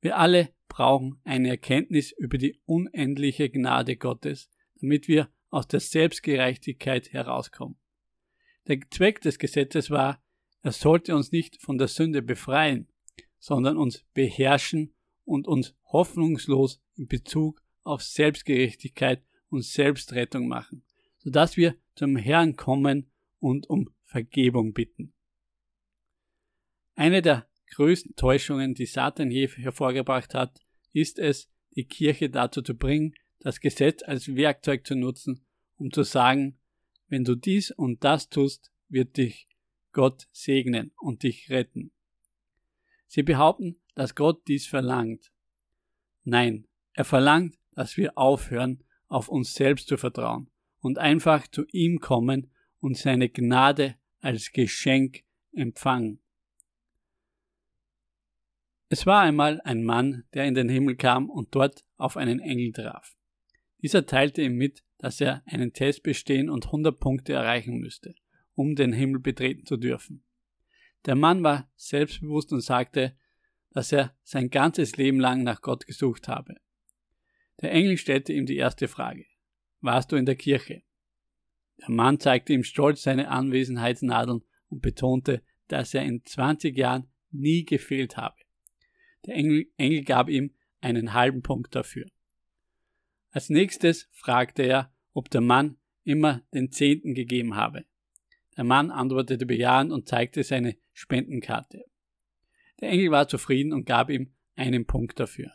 Wir 0.00 0.16
alle 0.16 0.50
brauchen 0.68 1.20
eine 1.24 1.48
Erkenntnis 1.48 2.12
über 2.12 2.38
die 2.38 2.60
unendliche 2.64 3.50
Gnade 3.50 3.96
Gottes, 3.96 4.48
damit 4.80 5.08
wir 5.08 5.28
aus 5.50 5.66
der 5.66 5.80
Selbstgerechtigkeit 5.80 7.12
herauskommen. 7.12 7.78
Der 8.68 8.80
Zweck 8.90 9.20
des 9.22 9.38
Gesetzes 9.38 9.90
war, 9.90 10.22
er 10.62 10.72
sollte 10.72 11.16
uns 11.16 11.32
nicht 11.32 11.60
von 11.60 11.78
der 11.78 11.88
Sünde 11.88 12.22
befreien, 12.22 12.88
sondern 13.38 13.76
uns 13.76 14.04
beherrschen 14.14 14.95
und 15.26 15.46
uns 15.46 15.74
hoffnungslos 15.84 16.80
in 16.94 17.06
Bezug 17.06 17.60
auf 17.82 18.02
Selbstgerechtigkeit 18.02 19.22
und 19.50 19.62
Selbstrettung 19.62 20.48
machen, 20.48 20.82
sodass 21.18 21.58
wir 21.58 21.76
zum 21.94 22.16
Herrn 22.16 22.56
kommen 22.56 23.10
und 23.38 23.68
um 23.68 23.90
Vergebung 24.04 24.72
bitten. 24.72 25.12
Eine 26.94 27.20
der 27.20 27.46
größten 27.74 28.16
Täuschungen, 28.16 28.74
die 28.74 28.86
Satan 28.86 29.30
je 29.30 29.48
hervorgebracht 29.48 30.32
hat, 30.34 30.60
ist 30.92 31.18
es, 31.18 31.50
die 31.74 31.84
Kirche 31.84 32.30
dazu 32.30 32.62
zu 32.62 32.74
bringen, 32.74 33.14
das 33.40 33.60
Gesetz 33.60 34.02
als 34.02 34.34
Werkzeug 34.34 34.86
zu 34.86 34.94
nutzen, 34.94 35.44
um 35.76 35.92
zu 35.92 36.04
sagen, 36.04 36.58
wenn 37.08 37.24
du 37.24 37.34
dies 37.34 37.70
und 37.70 38.02
das 38.02 38.28
tust, 38.28 38.72
wird 38.88 39.16
dich 39.16 39.48
Gott 39.92 40.26
segnen 40.32 40.92
und 40.98 41.22
dich 41.22 41.50
retten. 41.50 41.92
Sie 43.06 43.22
behaupten, 43.22 43.80
dass 43.96 44.14
Gott 44.14 44.46
dies 44.46 44.66
verlangt. 44.66 45.32
Nein, 46.22 46.68
er 46.92 47.04
verlangt, 47.04 47.58
dass 47.72 47.96
wir 47.96 48.16
aufhören, 48.16 48.84
auf 49.08 49.28
uns 49.28 49.54
selbst 49.54 49.88
zu 49.88 49.96
vertrauen 49.96 50.50
und 50.80 50.98
einfach 50.98 51.48
zu 51.48 51.64
ihm 51.72 51.98
kommen 51.98 52.50
und 52.78 52.96
seine 52.96 53.28
Gnade 53.28 53.96
als 54.20 54.52
Geschenk 54.52 55.24
empfangen. 55.52 56.20
Es 58.88 59.06
war 59.06 59.22
einmal 59.22 59.60
ein 59.62 59.82
Mann, 59.82 60.24
der 60.34 60.44
in 60.44 60.54
den 60.54 60.68
Himmel 60.68 60.96
kam 60.96 61.28
und 61.30 61.54
dort 61.54 61.84
auf 61.96 62.16
einen 62.16 62.38
Engel 62.38 62.72
traf. 62.72 63.16
Dieser 63.82 64.06
teilte 64.06 64.42
ihm 64.42 64.56
mit, 64.56 64.84
dass 64.98 65.20
er 65.20 65.42
einen 65.46 65.72
Test 65.72 66.02
bestehen 66.02 66.50
und 66.50 66.66
100 66.66 66.98
Punkte 66.98 67.32
erreichen 67.32 67.78
müsste, 67.78 68.14
um 68.54 68.74
den 68.74 68.92
Himmel 68.92 69.20
betreten 69.20 69.66
zu 69.66 69.76
dürfen. 69.76 70.24
Der 71.06 71.14
Mann 71.14 71.42
war 71.42 71.70
selbstbewusst 71.76 72.52
und 72.52 72.60
sagte, 72.60 73.16
dass 73.76 73.92
er 73.92 74.16
sein 74.24 74.48
ganzes 74.48 74.96
Leben 74.96 75.20
lang 75.20 75.42
nach 75.42 75.60
Gott 75.60 75.86
gesucht 75.86 76.28
habe. 76.28 76.54
Der 77.60 77.72
Engel 77.72 77.98
stellte 77.98 78.32
ihm 78.32 78.46
die 78.46 78.56
erste 78.56 78.88
Frage. 78.88 79.26
Warst 79.82 80.10
du 80.10 80.16
in 80.16 80.24
der 80.24 80.34
Kirche? 80.34 80.82
Der 81.82 81.90
Mann 81.90 82.18
zeigte 82.18 82.54
ihm 82.54 82.64
stolz 82.64 83.02
seine 83.02 83.28
Anwesenheitsnadeln 83.28 84.40
und 84.70 84.80
betonte, 84.80 85.42
dass 85.68 85.92
er 85.92 86.04
in 86.04 86.24
20 86.24 86.74
Jahren 86.74 87.12
nie 87.30 87.66
gefehlt 87.66 88.16
habe. 88.16 88.36
Der 89.26 89.34
Engel, 89.34 89.66
Engel 89.76 90.04
gab 90.04 90.30
ihm 90.30 90.54
einen 90.80 91.12
halben 91.12 91.42
Punkt 91.42 91.74
dafür. 91.74 92.06
Als 93.28 93.50
nächstes 93.50 94.08
fragte 94.10 94.62
er, 94.62 94.90
ob 95.12 95.28
der 95.28 95.42
Mann 95.42 95.76
immer 96.02 96.40
den 96.54 96.72
Zehnten 96.72 97.12
gegeben 97.12 97.56
habe. 97.56 97.84
Der 98.56 98.64
Mann 98.64 98.90
antwortete 98.90 99.44
bejahend 99.44 99.92
und 99.92 100.08
zeigte 100.08 100.44
seine 100.44 100.78
Spendenkarte. 100.94 101.84
Der 102.80 102.90
Engel 102.90 103.10
war 103.10 103.28
zufrieden 103.28 103.72
und 103.72 103.86
gab 103.86 104.10
ihm 104.10 104.32
einen 104.54 104.86
Punkt 104.86 105.18
dafür. 105.18 105.52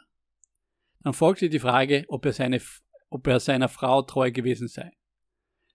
Dann 1.03 1.13
folgte 1.13 1.49
die 1.49 1.59
Frage, 1.59 2.05
ob 2.07 2.25
er, 2.25 2.33
seine, 2.33 2.61
ob 3.09 3.27
er 3.27 3.39
seiner 3.39 3.69
Frau 3.69 4.01
treu 4.03 4.31
gewesen 4.31 4.67
sei. 4.67 4.91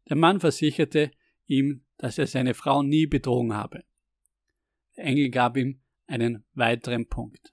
Der 0.09 0.17
Mann 0.17 0.41
versicherte 0.41 1.11
ihm, 1.47 1.85
dass 1.99 2.19
er 2.19 2.27
seine 2.27 2.55
Frau 2.55 2.83
nie 2.83 3.07
betrogen 3.07 3.55
habe. 3.55 3.85
Der 4.97 5.05
Engel 5.05 5.31
gab 5.31 5.57
ihm 5.57 5.81
einen 6.07 6.45
weiteren 6.55 7.09
Punkt. 7.09 7.53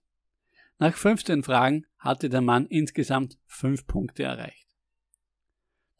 Nach 0.79 0.95
15 0.95 1.43
Fragen 1.43 1.85
hatte 1.97 2.29
der 2.29 2.41
Mann 2.41 2.67
insgesamt 2.67 3.39
fünf 3.45 3.87
Punkte 3.87 4.23
erreicht. 4.23 4.67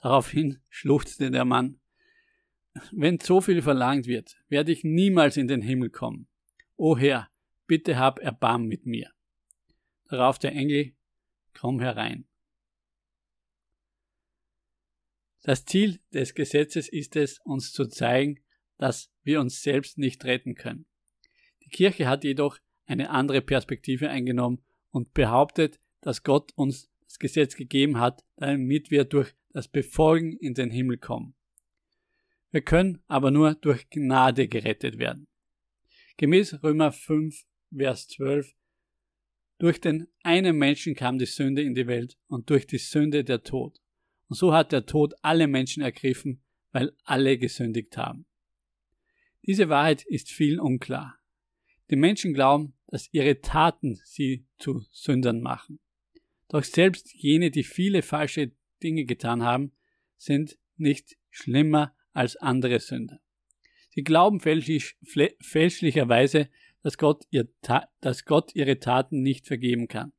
Daraufhin 0.02 0.60
schluchzte 0.70 1.32
der 1.32 1.46
Mann, 1.46 1.80
wenn 2.92 3.20
so 3.20 3.40
viel 3.40 3.62
verlangt 3.62 4.08
wird, 4.08 4.38
werde 4.50 4.72
ich 4.72 4.84
niemals 4.84 5.38
in 5.38 5.48
den 5.48 5.62
Himmel 5.62 5.90
kommen. 5.90 6.28
O 6.76 6.98
Herr, 6.98 7.30
bitte 7.68 7.98
hab 7.98 8.20
Erbarm 8.20 8.66
mit 8.66 8.86
mir. 8.86 9.12
Darauf 10.10 10.40
der 10.40 10.54
Engel, 10.54 10.94
komm 11.54 11.80
herein. 11.80 12.26
Das 15.42 15.66
Ziel 15.66 16.00
des 16.14 16.36
Gesetzes 16.36 16.88
ist 16.88 17.16
es, 17.16 17.40
uns 17.40 17.74
zu 17.74 17.88
zeigen, 17.88 18.40
dass 18.78 19.12
wir 19.24 19.42
uns 19.42 19.62
selbst 19.62 19.98
nicht 19.98 20.24
retten 20.26 20.56
können. 20.56 20.86
Die 21.66 21.70
Kirche 21.70 22.08
hat 22.08 22.24
jedoch 22.24 22.60
eine 22.86 23.10
andere 23.10 23.42
Perspektive 23.42 24.10
eingenommen 24.10 24.62
und 24.92 25.14
behauptet, 25.14 25.80
dass 26.02 26.24
Gott 26.24 26.52
uns 26.56 26.90
das 27.06 27.20
Gesetz 27.20 27.56
gegeben 27.56 28.00
hat, 28.00 28.24
damit 28.38 28.92
wir 28.92 29.06
durch 29.06 29.34
das 29.52 29.68
Befolgen 29.68 30.34
in 30.38 30.54
den 30.54 30.72
Himmel 30.72 30.98
kommen. 30.98 31.36
Wir 32.52 32.62
können 32.62 33.02
aber 33.08 33.32
nur 33.32 33.56
durch 33.56 33.90
Gnade 33.90 34.48
gerettet 34.48 34.98
werden. 34.98 35.28
Gemäß 36.18 36.64
Römer 36.64 36.92
5, 36.92 37.44
Vers 37.76 38.08
12 38.10 38.54
Durch 39.58 39.82
den 39.82 40.08
einen 40.22 40.58
Menschen 40.58 40.96
kam 40.96 41.18
die 41.18 41.26
Sünde 41.26 41.62
in 41.62 41.74
die 41.74 41.88
Welt 41.88 42.18
und 42.28 42.50
durch 42.50 42.68
die 42.68 42.78
Sünde 42.78 43.24
der 43.24 43.44
Tod. 43.44 43.82
Und 44.28 44.36
so 44.36 44.54
hat 44.54 44.72
der 44.72 44.86
Tod 44.86 45.14
alle 45.22 45.48
Menschen 45.48 45.82
ergriffen, 45.82 46.42
weil 46.72 46.96
alle 47.04 47.38
gesündigt 47.38 47.98
haben. 47.98 48.26
Diese 49.46 49.70
Wahrheit 49.70 50.04
ist 50.04 50.32
vielen 50.32 50.60
unklar. 50.60 51.18
Die 51.90 51.96
Menschen 51.96 52.34
glauben, 52.34 52.74
dass 52.88 53.12
ihre 53.12 53.42
Taten 53.42 54.00
sie 54.06 54.46
zu 54.58 54.86
Sündern 54.92 55.42
machen. 55.42 55.80
Doch 56.50 56.64
selbst 56.64 57.14
jene, 57.14 57.52
die 57.52 57.64
viele 57.64 58.02
falsche 58.02 58.52
Dinge 58.82 59.06
getan 59.06 59.44
haben, 59.44 59.72
sind 60.18 60.58
nicht 60.78 61.18
schlimmer 61.30 61.96
als 62.14 62.36
andere 62.36 62.80
Sünder. 62.80 63.20
Sie 63.90 64.04
glauben 64.04 64.40
fälschlich, 64.40 64.96
fälschlicherweise, 65.42 66.50
dass 66.84 66.98
Gott, 66.98 67.26
ihr, 67.32 67.48
dass 68.02 68.26
Gott 68.26 68.54
ihre 68.56 68.80
Taten 68.80 69.22
nicht 69.22 69.48
vergeben 69.48 69.88
kann. 69.88 70.14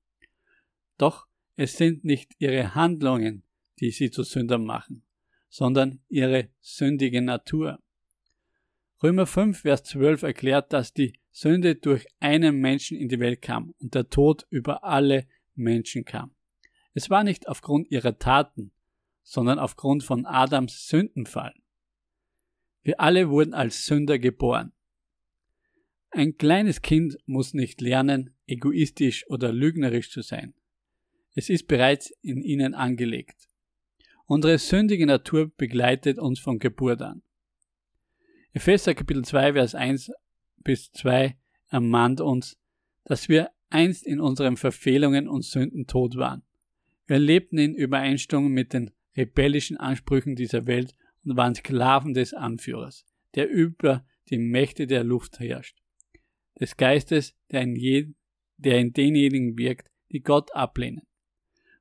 Doch 0.98 1.26
es 1.56 1.76
sind 1.76 2.04
nicht 2.04 2.32
ihre 2.38 2.74
Handlungen, 2.74 3.44
die 3.80 3.90
sie 3.90 4.10
zu 4.10 4.22
Sündern 4.22 4.64
machen, 4.64 5.04
sondern 5.48 6.00
ihre 6.08 6.48
sündige 6.60 7.22
Natur. 7.22 7.78
Römer 9.02 9.26
5, 9.26 9.60
Vers 9.60 9.84
12 9.84 10.22
erklärt, 10.22 10.72
dass 10.72 10.94
die 10.94 11.12
Sünde 11.30 11.74
durch 11.74 12.06
einen 12.20 12.56
Menschen 12.56 12.96
in 12.96 13.08
die 13.08 13.20
Welt 13.20 13.42
kam 13.42 13.74
und 13.78 13.94
der 13.94 14.08
Tod 14.08 14.46
über 14.50 14.84
alle 14.84 15.26
Menschen 15.54 16.04
kam. 16.04 16.34
Es 16.94 17.10
war 17.10 17.24
nicht 17.24 17.48
aufgrund 17.48 17.90
ihrer 17.90 18.18
Taten, 18.18 18.72
sondern 19.22 19.58
aufgrund 19.58 20.04
von 20.04 20.26
Adams 20.26 20.86
Sündenfall. 20.86 21.54
Wir 22.82 23.00
alle 23.00 23.30
wurden 23.30 23.52
als 23.52 23.84
Sünder 23.84 24.18
geboren. 24.18 24.72
Ein 26.16 26.38
kleines 26.38 26.80
Kind 26.80 27.18
muss 27.26 27.54
nicht 27.54 27.80
lernen, 27.80 28.30
egoistisch 28.46 29.28
oder 29.28 29.52
lügnerisch 29.52 30.12
zu 30.12 30.22
sein. 30.22 30.54
Es 31.34 31.50
ist 31.50 31.66
bereits 31.66 32.12
in 32.22 32.40
ihnen 32.40 32.72
angelegt. 32.72 33.48
Unsere 34.26 34.58
sündige 34.58 35.06
Natur 35.06 35.50
begleitet 35.56 36.20
uns 36.20 36.38
von 36.38 36.60
Geburt 36.60 37.02
an. 37.02 37.22
Epheser 38.52 38.94
Kapitel 38.94 39.24
2, 39.24 39.54
Vers 39.54 39.74
1 39.74 40.12
bis 40.58 40.92
2 40.92 41.36
ermahnt 41.70 42.20
uns, 42.20 42.60
dass 43.02 43.28
wir 43.28 43.50
einst 43.68 44.06
in 44.06 44.20
unseren 44.20 44.56
Verfehlungen 44.56 45.26
und 45.26 45.44
Sünden 45.44 45.88
tot 45.88 46.14
waren. 46.14 46.44
Wir 47.08 47.18
lebten 47.18 47.58
in 47.58 47.74
Übereinstimmung 47.74 48.52
mit 48.52 48.72
den 48.72 48.92
rebellischen 49.16 49.78
Ansprüchen 49.78 50.36
dieser 50.36 50.68
Welt 50.68 50.94
und 51.24 51.36
waren 51.36 51.56
Sklaven 51.56 52.14
des 52.14 52.34
Anführers, 52.34 53.04
der 53.34 53.50
über 53.50 54.06
die 54.30 54.38
Mächte 54.38 54.86
der 54.86 55.02
Luft 55.02 55.40
herrscht, 55.40 55.82
des 56.60 56.76
Geistes, 56.76 57.34
der 57.50 57.62
in, 57.62 57.76
je, 57.76 58.08
der 58.56 58.78
in 58.78 58.92
denjenigen 58.92 59.58
wirkt, 59.58 59.90
die 60.10 60.22
Gott 60.22 60.54
ablehnen. 60.54 61.02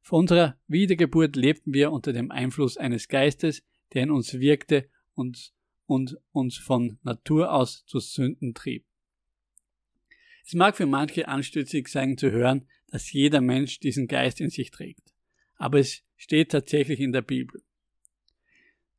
Vor 0.01 0.19
unserer 0.19 0.57
Wiedergeburt 0.67 1.35
lebten 1.35 1.73
wir 1.73 1.91
unter 1.91 2.11
dem 2.11 2.31
Einfluss 2.31 2.77
eines 2.77 3.07
Geistes, 3.07 3.63
der 3.93 4.03
in 4.03 4.11
uns 4.11 4.33
wirkte 4.33 4.89
und, 5.13 5.53
und 5.85 6.17
uns 6.31 6.57
von 6.57 6.97
Natur 7.03 7.53
aus 7.53 7.85
zu 7.85 7.99
Sünden 7.99 8.53
trieb. 8.53 8.85
Es 10.45 10.53
mag 10.53 10.75
für 10.75 10.85
manche 10.85 11.27
anstützig 11.27 11.87
sein 11.87 12.17
zu 12.17 12.31
hören, 12.31 12.67
dass 12.87 13.13
jeder 13.13 13.39
Mensch 13.39 13.79
diesen 13.79 14.07
Geist 14.07 14.41
in 14.41 14.49
sich 14.49 14.71
trägt, 14.71 15.13
aber 15.55 15.79
es 15.79 16.03
steht 16.17 16.51
tatsächlich 16.51 16.99
in 16.99 17.13
der 17.13 17.21
Bibel. 17.21 17.61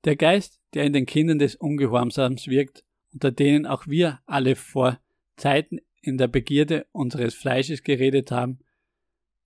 Der 0.05 0.17
Geist, 0.17 0.61
der 0.73 0.85
in 0.85 0.93
den 0.93 1.07
Kindern 1.07 1.39
des 1.39 1.55
Ungehorsams 1.55 2.49
wirkt, 2.49 2.85
unter 3.13 3.31
denen 3.31 3.67
auch 3.67 3.87
wir 3.87 4.21
alle 4.27 4.57
vor 4.57 5.01
Zeiten 5.37 5.79
in 6.01 6.19
der 6.19 6.29
Begierde 6.29 6.87
unseres 6.93 7.35
Fleisches 7.35 7.83
geredet 7.83 8.31
haben, 8.31 8.61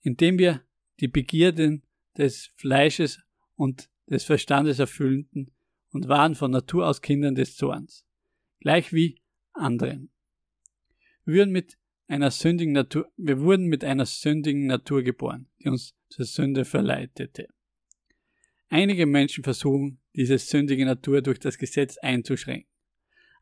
indem 0.02 0.38
wir 0.38 0.62
die 1.00 1.09
Begierden 1.09 1.83
des 2.16 2.50
Fleisches 2.57 3.21
und 3.54 3.88
des 4.07 4.25
Verstandes 4.25 4.78
erfüllten 4.78 5.52
und 5.90 6.09
waren 6.09 6.35
von 6.35 6.50
Natur 6.50 6.87
aus 6.87 7.02
Kindern 7.02 7.35
des 7.35 7.57
Zorns, 7.57 8.04
gleich 8.61 8.92
wie 8.92 9.21
anderen. 9.52 10.11
Wir 11.25 11.40
wurden 11.40 11.52
mit 11.52 11.78
einer 12.09 12.30
sündigen 12.30 12.73
Natur, 12.73 13.11
wir 13.16 13.40
wurden 13.40 13.66
mit 13.66 13.85
einer 13.85 14.07
sündigen 14.07 14.66
Natur 14.66 15.02
geboren, 15.02 15.49
die 15.61 15.68
uns 15.68 15.95
zur 16.09 16.25
Sünde 16.25 16.64
verleitete. 16.64 17.49
Einige 18.71 19.07
Menschen 19.07 19.45
versuchen, 19.45 20.00
diese 20.14 20.38
sündige 20.38 20.85
Natur 20.85 21.23
durch 21.23 21.38
das 21.38 21.59
Gesetz 21.59 21.97
einzuschränken. 21.99 22.71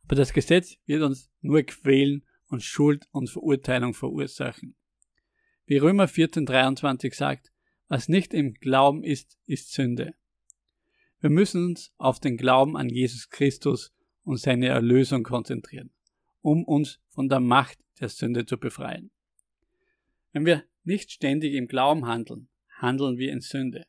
Aber 0.02 0.14
das 0.14 0.32
Gesetz 0.32 0.78
wird 0.86 1.02
uns 1.02 1.30
nur 1.40 1.62
quälen 1.62 2.24
und 2.48 2.62
Schuld 2.62 3.06
und 3.10 3.30
Verurteilung 3.30 3.94
verursachen. 3.94 4.76
Wie 5.66 5.78
Römer 5.78 6.06
14,23 6.06 7.14
sagt, 7.14 7.52
was 7.88 8.08
nicht 8.08 8.34
im 8.34 8.54
Glauben 8.54 9.02
ist, 9.02 9.38
ist 9.46 9.72
Sünde. 9.72 10.14
Wir 11.20 11.30
müssen 11.30 11.64
uns 11.64 11.92
auf 11.98 12.20
den 12.20 12.36
Glauben 12.36 12.76
an 12.76 12.88
Jesus 12.88 13.30
Christus 13.30 13.92
und 14.22 14.38
seine 14.38 14.68
Erlösung 14.68 15.22
konzentrieren, 15.22 15.90
um 16.40 16.64
uns 16.64 17.00
von 17.08 17.28
der 17.28 17.40
Macht 17.40 17.78
der 18.00 18.08
Sünde 18.08 18.44
zu 18.44 18.58
befreien. 18.58 19.10
Wenn 20.32 20.44
wir 20.44 20.64
nicht 20.84 21.10
ständig 21.10 21.54
im 21.54 21.66
Glauben 21.66 22.06
handeln, 22.06 22.48
handeln 22.78 23.18
wir 23.18 23.32
in 23.32 23.40
Sünde. 23.40 23.86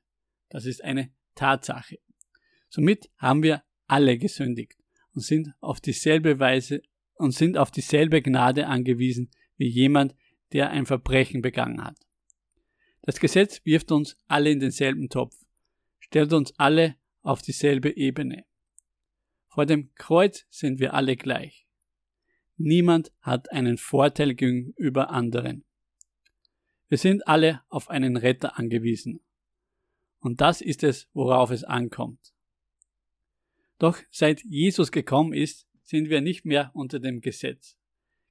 Das 0.50 0.66
ist 0.66 0.84
eine 0.84 1.12
Tatsache. 1.36 2.00
Somit 2.70 3.10
haben 3.18 3.44
wir 3.44 3.64
alle 3.86 4.18
gesündigt 4.18 4.78
und 5.14 5.22
sind 5.22 5.54
auf 5.60 5.80
dieselbe 5.80 6.40
Weise 6.40 6.82
und 7.18 7.32
sind 7.32 7.58
auf 7.58 7.72
dieselbe 7.72 8.22
Gnade 8.22 8.68
angewiesen 8.68 9.30
wie 9.58 9.68
jemand, 9.68 10.16
der 10.54 10.70
ein 10.70 10.86
Verbrechen 10.86 11.42
begangen 11.42 11.84
hat. 11.84 11.98
Das 13.02 13.20
Gesetz 13.20 13.62
wirft 13.64 13.92
uns 13.92 14.18
alle 14.28 14.52
in 14.52 14.60
denselben 14.60 15.10
Topf, 15.10 15.36
stellt 16.00 16.34
uns 16.34 16.54
alle 16.58 16.96
auf 17.22 17.42
dieselbe 17.42 17.96
Ebene. 17.96 18.46
Vor 19.48 19.66
dem 19.66 19.94
Kreuz 19.96 20.46
sind 20.50 20.80
wir 20.80 20.94
alle 20.94 21.16
gleich. 21.16 21.68
Niemand 22.58 23.12
hat 23.22 23.52
einen 23.52 23.78
Vorteil 23.78 24.34
gegenüber 24.34 25.10
anderen. 25.10 25.64
Wir 26.90 26.98
sind 26.98 27.28
alle 27.28 27.62
auf 27.70 27.90
einen 27.90 28.18
Retter 28.18 28.58
angewiesen 28.58 29.20
Und 30.20 30.42
das 30.42 30.62
ist 30.62 30.84
es, 30.84 31.10
worauf 31.14 31.52
es 31.52 31.64
ankommt. 31.64 32.34
Doch 33.78 34.00
seit 34.10 34.44
Jesus 34.44 34.92
gekommen 34.92 35.34
ist, 35.34 35.67
sind 35.88 36.10
wir 36.10 36.20
nicht 36.20 36.44
mehr 36.44 36.70
unter 36.74 37.00
dem 37.00 37.22
Gesetz. 37.22 37.78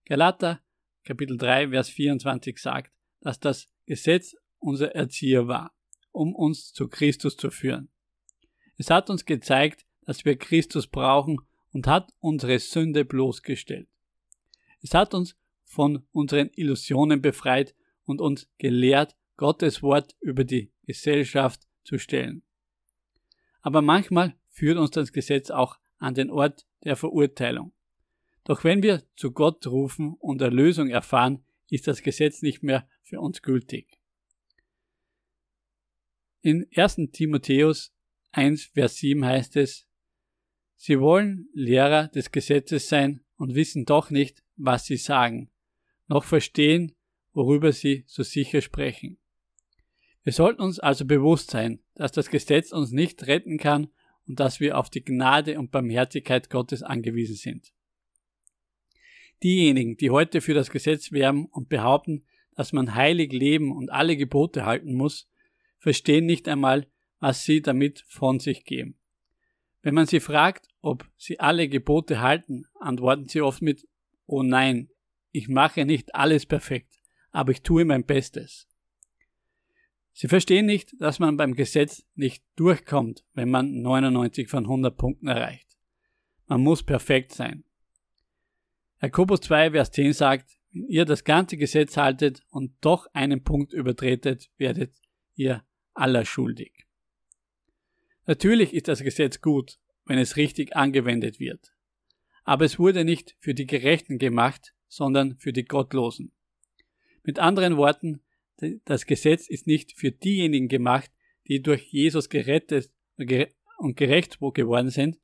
Galater 0.04 0.60
Kapitel 1.04 1.38
3, 1.38 1.70
Vers 1.70 1.88
24 1.88 2.58
sagt, 2.58 2.92
dass 3.20 3.40
das 3.40 3.68
Gesetz 3.86 4.36
unser 4.58 4.94
Erzieher 4.94 5.48
war, 5.48 5.74
um 6.12 6.34
uns 6.34 6.74
zu 6.74 6.86
Christus 6.86 7.36
zu 7.36 7.50
führen. 7.50 7.88
Es 8.76 8.90
hat 8.90 9.08
uns 9.08 9.24
gezeigt, 9.24 9.86
dass 10.04 10.26
wir 10.26 10.36
Christus 10.36 10.86
brauchen 10.86 11.38
und 11.72 11.86
hat 11.86 12.12
unsere 12.20 12.58
Sünde 12.58 13.06
bloßgestellt. 13.06 13.88
Es 14.82 14.92
hat 14.92 15.14
uns 15.14 15.34
von 15.64 16.06
unseren 16.12 16.50
Illusionen 16.54 17.22
befreit 17.22 17.74
und 18.04 18.20
uns 18.20 18.48
gelehrt, 18.58 19.16
Gottes 19.38 19.82
Wort 19.82 20.14
über 20.20 20.44
die 20.44 20.70
Gesellschaft 20.84 21.66
zu 21.84 21.98
stellen. 21.98 22.42
Aber 23.62 23.80
manchmal 23.80 24.34
führt 24.50 24.76
uns 24.76 24.90
das 24.90 25.12
Gesetz 25.12 25.50
auch 25.50 25.78
an 25.98 26.14
den 26.14 26.30
Ort 26.30 26.66
der 26.84 26.96
Verurteilung. 26.96 27.72
Doch 28.44 28.64
wenn 28.64 28.82
wir 28.82 29.02
zu 29.16 29.32
Gott 29.32 29.66
rufen 29.66 30.14
und 30.20 30.40
Erlösung 30.40 30.88
erfahren, 30.88 31.44
ist 31.68 31.88
das 31.88 32.02
Gesetz 32.02 32.42
nicht 32.42 32.62
mehr 32.62 32.88
für 33.02 33.20
uns 33.20 33.42
gültig. 33.42 33.98
In 36.42 36.66
1. 36.74 37.10
Timotheus 37.12 37.92
1, 38.30 38.66
Vers 38.66 38.96
7 38.96 39.24
heißt 39.24 39.56
es, 39.56 39.88
Sie 40.76 41.00
wollen 41.00 41.48
Lehrer 41.54 42.08
des 42.08 42.30
Gesetzes 42.30 42.88
sein 42.88 43.24
und 43.36 43.54
wissen 43.54 43.86
doch 43.86 44.10
nicht, 44.10 44.44
was 44.56 44.84
sie 44.84 44.98
sagen, 44.98 45.50
noch 46.06 46.24
verstehen, 46.24 46.94
worüber 47.32 47.72
sie 47.72 48.04
so 48.06 48.22
sicher 48.22 48.60
sprechen. 48.60 49.18
Wir 50.22 50.32
sollten 50.32 50.60
uns 50.60 50.78
also 50.78 51.04
bewusst 51.04 51.50
sein, 51.50 51.80
dass 51.94 52.12
das 52.12 52.30
Gesetz 52.30 52.72
uns 52.72 52.92
nicht 52.92 53.26
retten 53.26 53.58
kann 53.58 53.88
und 54.26 54.40
dass 54.40 54.60
wir 54.60 54.78
auf 54.78 54.90
die 54.90 55.04
Gnade 55.04 55.58
und 55.58 55.70
Barmherzigkeit 55.70 56.50
Gottes 56.50 56.82
angewiesen 56.82 57.36
sind. 57.36 57.72
Diejenigen, 59.42 59.96
die 59.96 60.10
heute 60.10 60.40
für 60.40 60.54
das 60.54 60.70
Gesetz 60.70 61.12
werben 61.12 61.46
und 61.46 61.68
behaupten, 61.68 62.24
dass 62.54 62.72
man 62.72 62.94
heilig 62.94 63.32
leben 63.32 63.70
und 63.70 63.90
alle 63.90 64.16
Gebote 64.16 64.64
halten 64.64 64.94
muss, 64.94 65.28
verstehen 65.78 66.26
nicht 66.26 66.48
einmal, 66.48 66.86
was 67.20 67.44
sie 67.44 67.60
damit 67.60 68.04
von 68.08 68.40
sich 68.40 68.64
geben. 68.64 68.98
Wenn 69.82 69.94
man 69.94 70.06
sie 70.06 70.20
fragt, 70.20 70.68
ob 70.80 71.08
sie 71.16 71.38
alle 71.38 71.68
Gebote 71.68 72.20
halten, 72.20 72.64
antworten 72.80 73.28
sie 73.28 73.40
oft 73.40 73.62
mit 73.62 73.86
Oh 74.26 74.42
nein, 74.42 74.88
ich 75.30 75.48
mache 75.48 75.84
nicht 75.84 76.14
alles 76.14 76.46
perfekt, 76.46 76.98
aber 77.30 77.52
ich 77.52 77.62
tue 77.62 77.84
mein 77.84 78.04
Bestes. 78.04 78.66
Sie 80.18 80.28
verstehen 80.28 80.64
nicht, 80.64 80.94
dass 80.98 81.18
man 81.18 81.36
beim 81.36 81.54
Gesetz 81.54 82.06
nicht 82.14 82.42
durchkommt, 82.56 83.22
wenn 83.34 83.50
man 83.50 83.82
99 83.82 84.48
von 84.48 84.64
100 84.64 84.96
Punkten 84.96 85.28
erreicht. 85.28 85.76
Man 86.46 86.62
muss 86.62 86.82
perfekt 86.82 87.32
sein. 87.32 87.64
Jakobus 89.02 89.42
2, 89.42 89.72
Vers 89.72 89.90
10 89.90 90.14
sagt, 90.14 90.58
wenn 90.72 90.86
ihr 90.86 91.04
das 91.04 91.24
ganze 91.24 91.58
Gesetz 91.58 91.98
haltet 91.98 92.40
und 92.48 92.72
doch 92.80 93.08
einen 93.12 93.44
Punkt 93.44 93.74
übertretet, 93.74 94.48
werdet 94.56 94.94
ihr 95.34 95.66
aller 95.92 96.24
schuldig. 96.24 96.86
Natürlich 98.24 98.72
ist 98.72 98.88
das 98.88 99.02
Gesetz 99.02 99.42
gut, 99.42 99.78
wenn 100.06 100.16
es 100.18 100.38
richtig 100.38 100.74
angewendet 100.74 101.40
wird. 101.40 101.74
Aber 102.42 102.64
es 102.64 102.78
wurde 102.78 103.04
nicht 103.04 103.36
für 103.38 103.52
die 103.52 103.66
Gerechten 103.66 104.16
gemacht, 104.16 104.72
sondern 104.88 105.36
für 105.36 105.52
die 105.52 105.66
Gottlosen. 105.66 106.32
Mit 107.22 107.38
anderen 107.38 107.76
Worten, 107.76 108.22
das 108.84 109.06
Gesetz 109.06 109.48
ist 109.48 109.66
nicht 109.66 109.92
für 109.98 110.10
diejenigen 110.10 110.68
gemacht, 110.68 111.10
die 111.46 111.62
durch 111.62 111.82
Jesus 111.92 112.28
gerettet 112.28 112.90
und 113.16 113.96
gerecht 113.96 114.38
geworden 114.40 114.90
sind. 114.90 115.18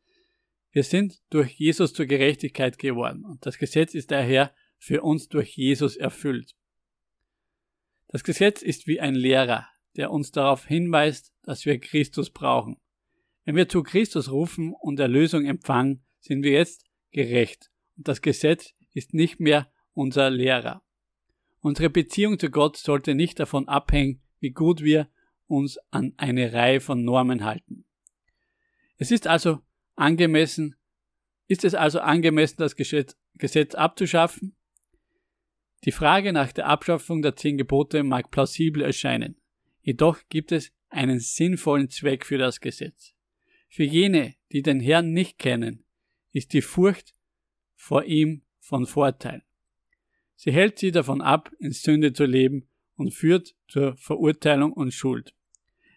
Wir 0.70 0.84
sind 0.84 1.22
durch 1.30 1.52
Jesus 1.52 1.92
zur 1.92 2.06
Gerechtigkeit 2.06 2.78
geworden 2.78 3.24
und 3.24 3.44
das 3.44 3.58
Gesetz 3.58 3.94
ist 3.94 4.10
daher 4.10 4.54
für 4.78 5.02
uns 5.02 5.28
durch 5.28 5.56
Jesus 5.56 5.96
erfüllt. 5.96 6.54
Das 8.08 8.24
Gesetz 8.24 8.62
ist 8.62 8.86
wie 8.86 9.00
ein 9.00 9.14
Lehrer, 9.14 9.66
der 9.96 10.10
uns 10.10 10.32
darauf 10.32 10.66
hinweist, 10.66 11.32
dass 11.42 11.66
wir 11.66 11.78
Christus 11.78 12.30
brauchen. 12.30 12.76
Wenn 13.44 13.56
wir 13.56 13.68
zu 13.68 13.82
Christus 13.82 14.30
rufen 14.30 14.74
und 14.80 15.00
Erlösung 15.00 15.44
empfangen, 15.46 16.04
sind 16.20 16.42
wir 16.42 16.52
jetzt 16.52 16.84
gerecht 17.10 17.70
und 17.96 18.08
das 18.08 18.22
Gesetz 18.22 18.74
ist 18.94 19.14
nicht 19.14 19.40
mehr 19.40 19.70
unser 19.92 20.30
Lehrer. 20.30 20.82
Unsere 21.62 21.90
Beziehung 21.90 22.38
zu 22.40 22.51
Gott 22.51 22.77
sollte 22.77 23.14
nicht 23.14 23.38
davon 23.38 23.68
abhängen, 23.68 24.20
wie 24.40 24.51
gut 24.51 24.83
wir 24.83 25.09
uns 25.46 25.79
an 25.90 26.12
eine 26.16 26.53
Reihe 26.53 26.81
von 26.81 27.05
Normen 27.05 27.44
halten. 27.44 27.85
Es 28.98 29.12
ist 29.12 29.29
also 29.29 29.61
angemessen, 29.94 30.75
ist 31.46 31.64
es 31.64 31.75
also 31.75 32.01
angemessen, 32.01 32.57
das 32.59 32.75
Gesetz 32.77 33.75
abzuschaffen? 33.75 34.57
Die 35.85 35.92
Frage 35.92 36.33
nach 36.33 36.53
der 36.53 36.66
Abschaffung 36.66 37.22
der 37.22 37.37
zehn 37.37 37.59
Gebote 37.59 38.03
mag 38.03 38.31
plausibel 38.31 38.83
erscheinen. 38.83 39.40
Jedoch 39.83 40.18
gibt 40.29 40.53
es 40.53 40.72
einen 40.88 41.20
sinnvollen 41.20 41.90
Zweck 41.90 42.27
für 42.27 42.38
das 42.38 42.61
Gesetz. 42.61 43.14
Für 43.68 43.85
jene, 43.85 44.35
die 44.51 44.62
den 44.62 44.81
Herrn 44.81 45.12
nicht 45.12 45.38
kennen, 45.38 45.85
ist 46.33 46.53
die 46.53 46.62
Furcht 46.62 47.14
vor 47.75 48.05
ihm 48.05 48.42
von 48.59 48.87
Vorteil. 48.87 49.44
Sie 50.44 50.50
hält 50.50 50.81
sie 50.81 50.90
davon 50.90 51.20
ab, 51.20 51.52
in 51.61 51.70
Sünde 51.70 52.12
zu 52.12 52.24
leben 52.24 52.66
und 52.96 53.14
führt 53.14 53.55
zur 53.68 53.96
Verurteilung 53.96 54.72
und 54.72 54.92
Schuld. 54.92 55.37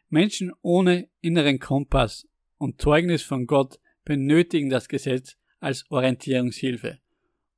Menschen 0.10 0.52
ohne 0.62 1.10
inneren 1.20 1.58
Kompass 1.58 2.28
und 2.60 2.80
Zeugnis 2.80 3.24
von 3.24 3.48
Gott 3.48 3.80
benötigen 4.04 4.70
das 4.70 4.88
Gesetz 4.88 5.36
als 5.60 5.90
Orientierungshilfe, 5.90 7.00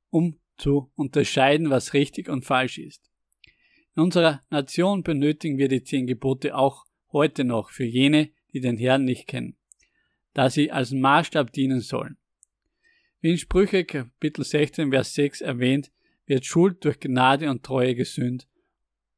um 0.08 0.38
zu 0.56 0.90
unterscheiden, 0.94 1.68
was 1.68 1.92
richtig 1.92 2.30
und 2.30 2.46
falsch 2.46 2.78
ist. 2.78 3.10
In 3.94 4.04
unserer 4.04 4.42
Nation 4.48 5.02
benötigen 5.02 5.58
wir 5.58 5.68
die 5.68 5.84
zehn 5.84 6.06
Gebote 6.06 6.56
auch 6.56 6.86
heute 7.12 7.44
noch 7.44 7.68
für 7.68 7.84
jene, 7.84 8.30
die 8.54 8.60
den 8.60 8.78
Herrn 8.78 9.04
nicht 9.04 9.26
kennen, 9.26 9.58
da 10.32 10.48
sie 10.48 10.72
als 10.72 10.92
Maßstab 10.92 11.52
dienen 11.52 11.80
sollen. 11.80 12.16
Wie 13.20 13.32
in 13.32 13.36
Sprüche 13.36 13.84
Kapitel 13.84 14.42
16, 14.42 14.90
Vers 14.90 15.12
6 15.12 15.42
erwähnt, 15.42 15.90
wird 16.28 16.44
Schuld 16.44 16.84
durch 16.84 17.00
Gnade 17.00 17.50
und 17.50 17.64
Treue 17.64 17.94
gesühnt, 17.94 18.46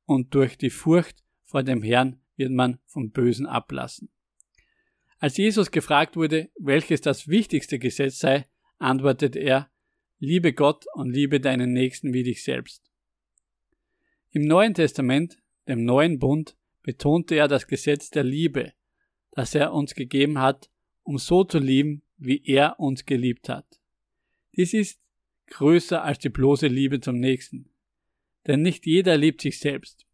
und 0.06 0.34
durch 0.34 0.56
die 0.56 0.70
Furcht 0.70 1.22
vor 1.44 1.62
dem 1.62 1.82
Herrn 1.82 2.20
wird 2.36 2.50
man 2.50 2.78
vom 2.86 3.10
Bösen 3.10 3.46
ablassen. 3.46 4.08
Als 5.18 5.36
Jesus 5.36 5.70
gefragt 5.70 6.16
wurde, 6.16 6.50
welches 6.58 7.02
das 7.02 7.28
wichtigste 7.28 7.78
Gesetz 7.78 8.18
sei, 8.18 8.46
antwortete 8.78 9.38
er, 9.38 9.70
Liebe 10.18 10.52
Gott 10.52 10.84
und 10.94 11.10
liebe 11.10 11.40
deinen 11.40 11.72
Nächsten 11.72 12.12
wie 12.12 12.22
dich 12.22 12.42
selbst. 12.44 12.90
Im 14.30 14.42
Neuen 14.42 14.74
Testament, 14.74 15.38
dem 15.66 15.84
neuen 15.84 16.18
Bund, 16.18 16.56
betonte 16.82 17.36
er 17.36 17.48
das 17.48 17.66
Gesetz 17.66 18.10
der 18.10 18.24
Liebe, 18.24 18.72
das 19.32 19.54
er 19.54 19.72
uns 19.72 19.94
gegeben 19.94 20.38
hat, 20.38 20.70
um 21.02 21.18
so 21.18 21.44
zu 21.44 21.58
lieben, 21.58 22.02
wie 22.16 22.42
er 22.44 22.78
uns 22.78 23.06
geliebt 23.06 23.48
hat. 23.48 23.80
Dies 24.56 24.74
ist 24.74 25.00
größer 25.50 26.02
als 26.02 26.18
die 26.18 26.30
bloße 26.30 26.66
Liebe 26.66 27.00
zum 27.00 27.18
Nächsten. 27.18 27.70
Denn 28.46 28.62
nicht 28.62 28.86
jeder 28.86 29.16
liebt 29.16 29.42
sich 29.42 29.58
selbst. 29.58 30.06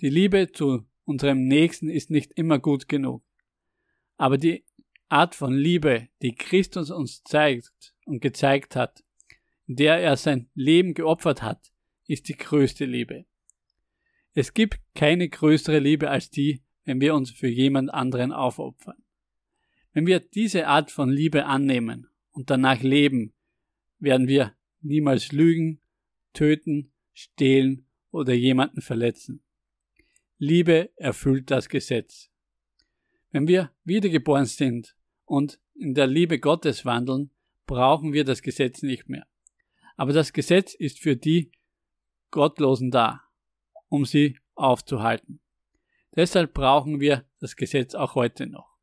Die 0.00 0.08
Liebe 0.08 0.50
zu 0.52 0.86
unserem 1.04 1.46
Nächsten 1.46 1.90
ist 1.90 2.10
nicht 2.10 2.32
immer 2.32 2.58
gut 2.58 2.88
genug. 2.88 3.22
Aber 4.16 4.38
die 4.38 4.64
Art 5.08 5.34
von 5.34 5.52
Liebe, 5.52 6.08
die 6.22 6.34
Christus 6.34 6.90
uns 6.90 7.22
zeigt 7.24 7.94
und 8.06 8.20
gezeigt 8.20 8.76
hat, 8.76 9.04
in 9.66 9.76
der 9.76 9.98
er 9.98 10.16
sein 10.16 10.48
Leben 10.54 10.94
geopfert 10.94 11.42
hat, 11.42 11.72
ist 12.06 12.28
die 12.28 12.36
größte 12.36 12.84
Liebe. 12.84 13.26
Es 14.32 14.54
gibt 14.54 14.80
keine 14.94 15.28
größere 15.28 15.80
Liebe 15.80 16.10
als 16.10 16.30
die, 16.30 16.62
wenn 16.84 17.00
wir 17.00 17.14
uns 17.14 17.30
für 17.30 17.48
jemand 17.48 17.92
anderen 17.92 18.32
aufopfern. 18.32 19.02
Wenn 19.92 20.06
wir 20.06 20.20
diese 20.20 20.68
Art 20.68 20.90
von 20.90 21.10
Liebe 21.10 21.46
annehmen 21.46 22.08
und 22.30 22.50
danach 22.50 22.80
leben, 22.80 23.32
werden 23.98 24.28
wir 24.28 24.54
niemals 24.80 25.32
lügen, 25.32 25.80
töten, 26.32 26.92
stehlen 27.12 27.86
oder 28.10 28.32
jemanden 28.32 28.80
verletzen. 28.80 29.42
Liebe 30.38 30.90
erfüllt 30.96 31.50
das 31.50 31.68
Gesetz. 31.68 32.30
Wenn 33.30 33.46
wir 33.46 33.72
wiedergeboren 33.84 34.46
sind 34.46 34.96
und 35.24 35.60
in 35.74 35.94
der 35.94 36.06
Liebe 36.06 36.38
Gottes 36.38 36.84
wandeln, 36.84 37.30
brauchen 37.66 38.12
wir 38.12 38.24
das 38.24 38.42
Gesetz 38.42 38.82
nicht 38.82 39.08
mehr. 39.08 39.26
Aber 39.96 40.12
das 40.12 40.32
Gesetz 40.32 40.74
ist 40.74 40.98
für 40.98 41.16
die 41.16 41.52
Gottlosen 42.30 42.90
da, 42.90 43.22
um 43.88 44.04
sie 44.04 44.38
aufzuhalten. 44.54 45.40
Deshalb 46.16 46.54
brauchen 46.54 47.00
wir 47.00 47.24
das 47.38 47.54
Gesetz 47.54 47.94
auch 47.94 48.14
heute 48.14 48.46
noch. 48.46 48.76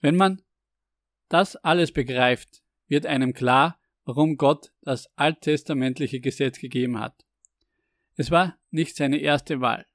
Wenn 0.00 0.16
man 0.16 0.42
das 1.28 1.56
alles 1.56 1.92
begreift, 1.92 2.62
wird 2.86 3.06
einem 3.06 3.32
klar, 3.32 3.79
warum 4.10 4.36
Gott 4.36 4.72
das 4.82 5.08
alttestamentliche 5.16 6.18
Gesetz 6.18 6.58
gegeben 6.58 6.98
hat. 6.98 7.24
Es 8.16 8.32
war 8.32 8.58
nicht 8.72 8.96
seine 8.96 9.18
erste 9.18 9.60
Wahl. 9.60 9.86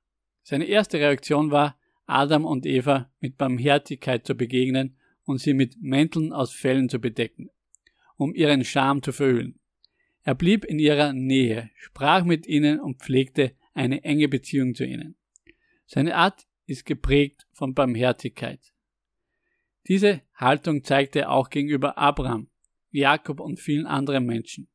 Seine 0.41 0.65
erste 0.65 0.99
Reaktion 0.99 1.51
war, 1.51 1.78
Adam 2.06 2.45
und 2.45 2.65
Eva 2.65 3.12
mit 3.19 3.38
Barmherzigkeit 3.38 4.25
zu 4.25 4.36
begegnen 4.36 4.95
und 5.25 5.39
sie 5.39 5.54
mit 5.54 5.75
Mänteln 5.82 6.32
aus 6.32 6.54
Fellen 6.54 6.88
zu 6.88 6.99
bedecken, 6.99 7.49
um 8.15 8.34
ihren 8.34 8.63
Scham 8.63 9.04
zu 9.04 9.12
verhüllen. 9.12 9.60
Er 10.23 10.36
blieb 10.36 10.63
in 10.63 10.80
ihrer 10.80 11.12
Nähe, 11.12 11.69
sprach 11.75 12.23
mit 12.23 12.47
ihnen 12.47 12.80
und 12.80 13.01
pflegte 13.01 13.51
eine 13.73 14.06
enge 14.06 14.30
Beziehung 14.30 14.75
zu 14.75 14.86
ihnen. 14.86 15.17
Seine 15.88 16.15
Art 16.15 16.47
ist 16.67 16.86
geprägt 16.86 17.47
von 17.51 17.73
Barmherzigkeit. 17.73 18.62
Diese 19.89 20.21
Haltung 20.36 20.86
zeigte 20.86 21.19
er 21.19 21.32
auch 21.32 21.49
gegenüber 21.49 21.97
Abraham, 21.97 22.47
Jakob 22.95 23.39
und 23.39 23.60
vielen 23.60 23.86
anderen 23.86 24.25
Menschen. 24.25 24.67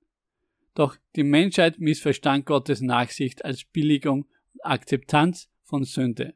Doch 0.75 0.97
die 1.17 1.25
Menschheit 1.25 1.79
missverstand 1.79 2.47
Gottes 2.47 2.81
Nachsicht 2.81 3.45
als 3.45 3.65
Billigung 3.65 4.27
und 4.53 4.65
Akzeptanz 4.65 5.51
von 5.65 5.85
Sünde. 5.85 6.35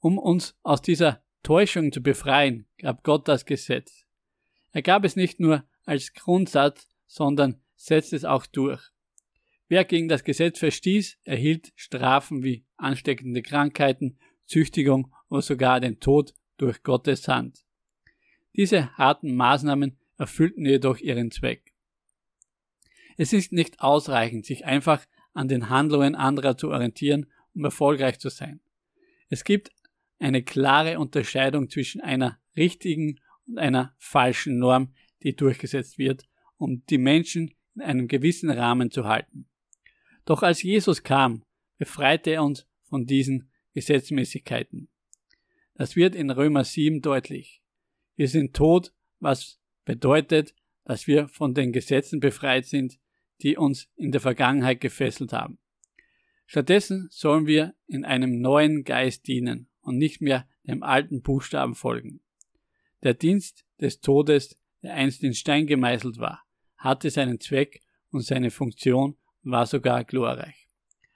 Um 0.00 0.18
uns 0.18 0.56
aus 0.62 0.82
dieser 0.82 1.22
Täuschung 1.42 1.92
zu 1.92 2.02
befreien, 2.02 2.66
gab 2.78 3.02
Gott 3.02 3.28
das 3.28 3.44
Gesetz. 3.44 4.04
Er 4.72 4.82
gab 4.82 5.04
es 5.04 5.16
nicht 5.16 5.40
nur 5.40 5.64
als 5.84 6.12
Grundsatz, 6.12 6.88
sondern 7.06 7.62
setzte 7.76 8.16
es 8.16 8.24
auch 8.24 8.46
durch. 8.46 8.82
Wer 9.68 9.84
gegen 9.84 10.08
das 10.08 10.22
Gesetz 10.22 10.58
verstieß, 10.58 11.18
erhielt 11.24 11.72
Strafen 11.74 12.44
wie 12.44 12.64
ansteckende 12.76 13.42
Krankheiten, 13.42 14.18
Züchtigung 14.44 15.12
oder 15.28 15.42
sogar 15.42 15.80
den 15.80 15.98
Tod 15.98 16.34
durch 16.56 16.82
Gottes 16.82 17.26
Hand. 17.26 17.64
Diese 18.54 18.96
harten 18.96 19.34
Maßnahmen 19.34 19.98
erfüllten 20.18 20.64
jedoch 20.64 20.98
ihren 20.98 21.30
Zweck. 21.30 21.74
Es 23.16 23.32
ist 23.32 23.52
nicht 23.52 23.80
ausreichend, 23.80 24.44
sich 24.46 24.64
einfach 24.64 25.04
an 25.32 25.48
den 25.48 25.68
Handlungen 25.68 26.14
anderer 26.14 26.56
zu 26.56 26.70
orientieren, 26.70 27.30
um 27.54 27.64
erfolgreich 27.64 28.18
zu 28.18 28.28
sein. 28.28 28.60
Es 29.28 29.44
gibt 29.44 29.70
eine 30.18 30.42
klare 30.42 30.98
Unterscheidung 30.98 31.68
zwischen 31.68 32.00
einer 32.00 32.38
richtigen 32.56 33.20
und 33.46 33.58
einer 33.58 33.94
falschen 33.98 34.58
Norm, 34.58 34.94
die 35.22 35.34
durchgesetzt 35.34 35.98
wird, 35.98 36.26
um 36.56 36.84
die 36.86 36.98
Menschen 36.98 37.54
in 37.74 37.82
einem 37.82 38.08
gewissen 38.08 38.50
Rahmen 38.50 38.90
zu 38.90 39.04
halten. 39.04 39.48
Doch 40.24 40.42
als 40.42 40.62
Jesus 40.62 41.02
kam, 41.02 41.42
befreite 41.78 42.30
er 42.30 42.42
uns 42.42 42.66
von 42.84 43.06
diesen 43.06 43.50
Gesetzmäßigkeiten. 43.74 44.88
Das 45.74 45.96
wird 45.96 46.14
in 46.14 46.30
Römer 46.30 46.64
7 46.64 47.02
deutlich. 47.02 47.62
Wir 48.16 48.28
sind 48.28 48.54
tot, 48.54 48.94
was 49.20 49.60
bedeutet, 49.86 50.54
dass 50.84 51.06
wir 51.06 51.28
von 51.28 51.54
den 51.54 51.72
Gesetzen 51.72 52.20
befreit 52.20 52.66
sind, 52.66 52.98
die 53.40 53.56
uns 53.56 53.88
in 53.96 54.12
der 54.12 54.20
Vergangenheit 54.20 54.82
gefesselt 54.82 55.32
haben. 55.32 55.58
Stattdessen 56.46 57.08
sollen 57.10 57.46
wir 57.46 57.74
in 57.86 58.04
einem 58.04 58.40
neuen 58.40 58.84
Geist 58.84 59.26
dienen 59.26 59.68
und 59.80 59.96
nicht 59.96 60.20
mehr 60.20 60.46
dem 60.64 60.82
alten 60.82 61.22
Buchstaben 61.22 61.74
folgen. 61.74 62.20
Der 63.02 63.14
Dienst 63.14 63.64
des 63.80 64.00
Todes, 64.00 64.58
der 64.82 64.94
einst 64.94 65.22
in 65.24 65.34
Stein 65.34 65.66
gemeißelt 65.66 66.18
war, 66.18 66.44
hatte 66.76 67.10
seinen 67.10 67.40
Zweck 67.40 67.80
und 68.10 68.20
seine 68.20 68.50
Funktion 68.50 69.16
war 69.42 69.66
sogar 69.66 70.04
glorreich. 70.04 70.68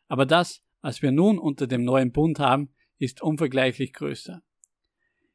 Aber 0.09 0.27
das, 0.27 0.63
was 0.81 1.03
wir 1.03 1.13
nun 1.13 1.39
unter 1.39 1.67
dem 1.67 1.85
neuen 1.85 2.13
Bund 2.13 2.39
haben, 2.39 2.71
ist 2.99 3.23
unvergleichlich 3.23 3.93
größer. 3.93 4.43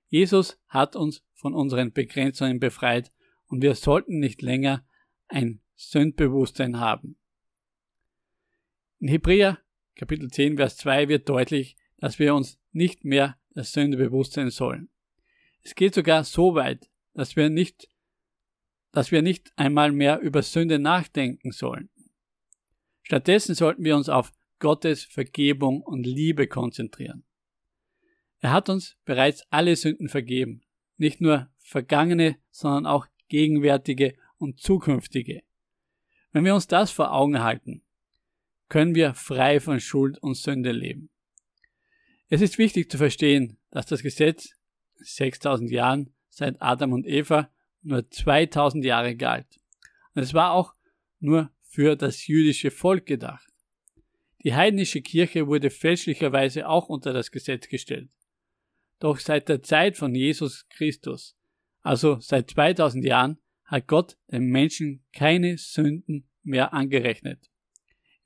Jesus 0.08 0.60
hat 0.68 0.96
uns 0.96 1.24
von 1.34 1.54
unseren 1.54 1.92
Begrenzungen 1.92 2.60
befreit 2.60 3.12
und 3.48 3.62
wir 3.62 3.76
sollten 3.76 4.20
nicht 4.20 4.42
länger 4.42 4.86
ein 5.28 5.62
Sündbewusstsein 5.76 6.80
haben. 6.80 7.18
In 9.00 9.08
Hebräer 9.08 9.60
Kapitel 9.96 10.30
10, 10.30 10.58
Vers 10.58 10.76
2 10.78 11.08
wird 11.08 11.30
deutlich, 11.30 11.78
dass 11.98 12.20
wir 12.20 12.36
uns 12.36 12.60
nicht 12.74 13.06
mehr 13.06 13.38
der 13.56 13.64
Sünde 13.64 13.98
bewusst 13.98 14.34
sein 14.34 14.50
sollen. 14.50 14.90
Es 15.64 15.74
geht 15.74 15.96
sogar 15.96 16.26
so 16.26 16.54
weit, 16.54 16.90
dass 17.14 17.38
wir 17.38 17.50
nicht, 17.50 17.88
dass 18.92 19.12
wir 19.12 19.22
nicht 19.22 19.54
einmal 19.56 19.94
mehr 19.94 20.20
über 20.20 20.44
Sünde 20.44 20.80
nachdenken 20.80 21.52
sollen. 21.52 21.90
Stattdessen 23.04 23.56
sollten 23.56 23.86
wir 23.86 23.96
uns 23.96 24.10
auf 24.10 24.34
Gottes 24.60 25.04
Vergebung 25.04 25.82
und 25.82 26.06
Liebe 26.06 26.48
konzentrieren. 26.48 27.24
Er 28.40 28.52
hat 28.52 28.70
uns 28.70 28.98
bereits 29.06 29.44
alle 29.50 29.76
Sünden 29.76 30.10
vergeben, 30.10 30.62
nicht 30.98 31.22
nur 31.22 31.50
vergangene, 31.58 32.38
sondern 32.52 32.86
auch 32.86 33.08
gegenwärtige 33.28 34.16
und 34.38 34.60
zukünftige. 34.60 35.44
Wenn 36.32 36.46
wir 36.46 36.56
uns 36.56 36.68
das 36.68 36.92
vor 36.92 37.14
Augen 37.14 37.42
halten, 37.42 37.82
können 38.70 38.96
wir 38.96 39.14
frei 39.14 39.60
von 39.60 39.80
Schuld 39.80 40.18
und 40.18 40.36
Sünde 40.36 40.72
leben. 40.72 41.10
Es 42.28 42.42
ist 42.42 42.58
wichtig 42.58 42.90
zu 42.90 42.98
verstehen, 42.98 43.58
dass 43.72 43.86
das 43.86 44.02
Gesetz 44.02 44.56
6000 44.98 45.70
Jahren 45.72 46.14
seit 46.30 46.62
Adam 46.62 46.94
und 46.94 47.06
Eva 47.06 47.50
nur 47.84 48.10
2000 48.10 48.84
Jahre 48.84 49.16
galt. 49.16 49.48
Und 50.14 50.24
es 50.24 50.34
war 50.34 50.52
auch 50.52 50.74
nur 51.20 51.52
für 51.62 51.96
das 51.96 52.28
jüdische 52.28 52.72
Volk 52.72 53.06
gedacht. 53.06 53.48
Die 54.44 54.54
heidnische 54.54 55.02
Kirche 55.02 55.48
wurde 55.48 55.70
fälschlicherweise 55.70 56.68
auch 56.68 56.90
unter 56.90 57.14
das 57.14 57.32
Gesetz 57.32 57.68
gestellt. 57.68 58.10
Doch 59.00 59.20
seit 59.20 59.50
der 59.50 59.62
Zeit 59.62 59.98
von 59.98 60.16
Jesus 60.16 60.68
Christus, 60.70 61.36
also 61.86 62.18
seit 62.20 62.50
2000 62.50 63.06
Jahren, 63.06 63.38
hat 63.66 63.88
Gott 63.88 64.18
den 64.32 64.48
Menschen 64.48 65.04
keine 65.14 65.58
Sünden 65.58 66.28
mehr 66.42 66.74
angerechnet. 66.74 67.52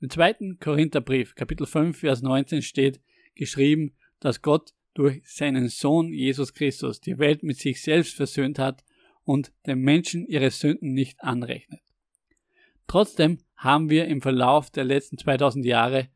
Im 0.00 0.08
zweiten 0.08 0.58
Korintherbrief, 0.58 1.34
Kapitel 1.34 1.66
5, 1.66 1.98
Vers 1.98 2.22
19 2.22 2.62
steht 2.62 3.00
geschrieben, 3.34 3.94
dass 4.18 4.40
Gott 4.40 4.72
durch 4.94 5.22
seinen 5.26 5.68
Sohn 5.68 6.10
Jesus 6.10 6.54
Christus 6.54 7.00
die 7.02 7.18
Welt 7.18 7.42
mit 7.42 7.58
sich 7.58 7.82
selbst 7.82 8.14
versöhnt 8.14 8.58
hat 8.58 8.82
und 9.24 9.52
den 9.66 9.80
Menschen 9.80 10.26
ihre 10.26 10.50
Sünden 10.50 10.94
nicht 10.94 11.22
anrechnet. 11.22 11.80
Trotzdem 12.86 13.38
haben 13.56 13.90
wir 13.90 14.06
im 14.06 14.22
Verlauf 14.22 14.70
der 14.70 14.84
letzten 14.84 15.18
2000 15.18 15.66
Jahre 15.66 16.08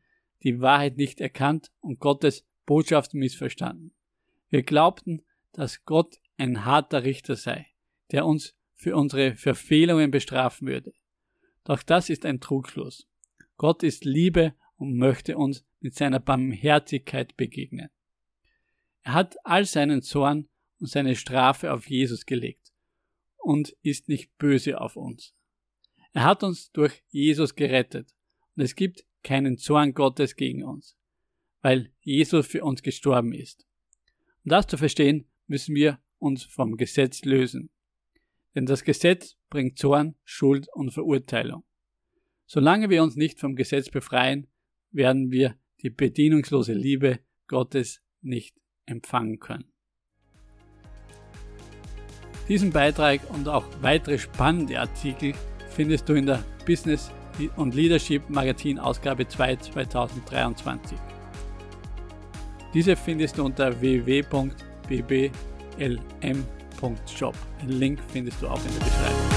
die 0.43 0.61
Wahrheit 0.61 0.97
nicht 0.97 1.21
erkannt 1.21 1.71
und 1.79 1.99
Gottes 1.99 2.43
Botschaft 2.65 3.13
missverstanden. 3.13 3.93
Wir 4.49 4.63
glaubten, 4.63 5.21
dass 5.53 5.85
Gott 5.85 6.19
ein 6.37 6.65
harter 6.65 7.03
Richter 7.03 7.35
sei, 7.35 7.67
der 8.11 8.25
uns 8.25 8.55
für 8.75 8.95
unsere 8.95 9.35
Verfehlungen 9.35 10.11
bestrafen 10.11 10.67
würde. 10.67 10.93
Doch 11.63 11.81
das 11.81 12.09
ist 12.09 12.25
ein 12.25 12.41
Trugschluss. 12.41 13.07
Gott 13.57 13.83
ist 13.83 14.05
Liebe 14.05 14.53
und 14.75 14.97
möchte 14.97 15.37
uns 15.37 15.65
mit 15.79 15.95
seiner 15.95 16.19
Barmherzigkeit 16.19 17.37
begegnen. 17.37 17.89
Er 19.03 19.13
hat 19.13 19.37
all 19.43 19.65
seinen 19.65 20.01
Zorn 20.01 20.49
und 20.79 20.87
seine 20.87 21.15
Strafe 21.15 21.71
auf 21.71 21.89
Jesus 21.89 22.25
gelegt 22.25 22.73
und 23.37 23.75
ist 23.81 24.09
nicht 24.09 24.35
böse 24.37 24.81
auf 24.81 24.95
uns. 24.95 25.33
Er 26.13 26.23
hat 26.23 26.43
uns 26.43 26.71
durch 26.71 27.03
Jesus 27.09 27.55
gerettet 27.55 28.13
und 28.55 28.63
es 28.63 28.75
gibt 28.75 29.05
keinen 29.23 29.57
Zorn 29.57 29.93
Gottes 29.93 30.35
gegen 30.35 30.63
uns, 30.63 30.97
weil 31.61 31.91
Jesus 32.01 32.47
für 32.47 32.63
uns 32.63 32.81
gestorben 32.81 33.33
ist. 33.33 33.65
Um 34.43 34.49
das 34.49 34.67
zu 34.67 34.77
verstehen, 34.77 35.27
müssen 35.47 35.75
wir 35.75 35.99
uns 36.25 36.43
vom 36.43 36.75
Gesetz 36.75 37.23
lösen. 37.23 37.69
Denn 38.55 38.65
das 38.65 38.83
Gesetz 38.83 39.37
bringt 39.49 39.77
Zorn, 39.77 40.15
Schuld 40.23 40.67
und 40.73 40.91
Verurteilung. 40.91 41.63
Solange 42.47 42.89
wir 42.89 43.03
uns 43.03 43.15
nicht 43.15 43.39
vom 43.39 43.55
Gesetz 43.55 43.89
befreien, 43.89 44.47
werden 44.91 45.31
wir 45.31 45.55
die 45.81 45.89
bedienungslose 45.89 46.73
Liebe 46.73 47.19
Gottes 47.47 48.01
nicht 48.21 48.55
empfangen 48.85 49.39
können. 49.39 49.71
Diesen 52.47 52.71
Beitrag 52.71 53.21
und 53.33 53.47
auch 53.47 53.65
weitere 53.81 54.17
spannende 54.17 54.79
Artikel 54.79 55.33
findest 55.69 56.07
du 56.07 56.13
in 56.13 56.25
der 56.25 56.43
Business 56.65 57.11
und 57.55 57.75
Leadership 57.75 58.29
Magazin 58.29 58.79
Ausgabe 58.79 59.27
2 59.27 59.55
2023. 59.57 60.97
Diese 62.73 62.95
findest 62.95 63.37
du 63.37 63.45
unter 63.45 63.81
www.bblm.shop. 65.77 67.35
Den 67.61 67.69
Link 67.69 67.99
findest 68.11 68.41
du 68.41 68.47
auch 68.47 68.59
in 68.65 68.73
der 68.73 68.85
Beschreibung. 68.85 69.34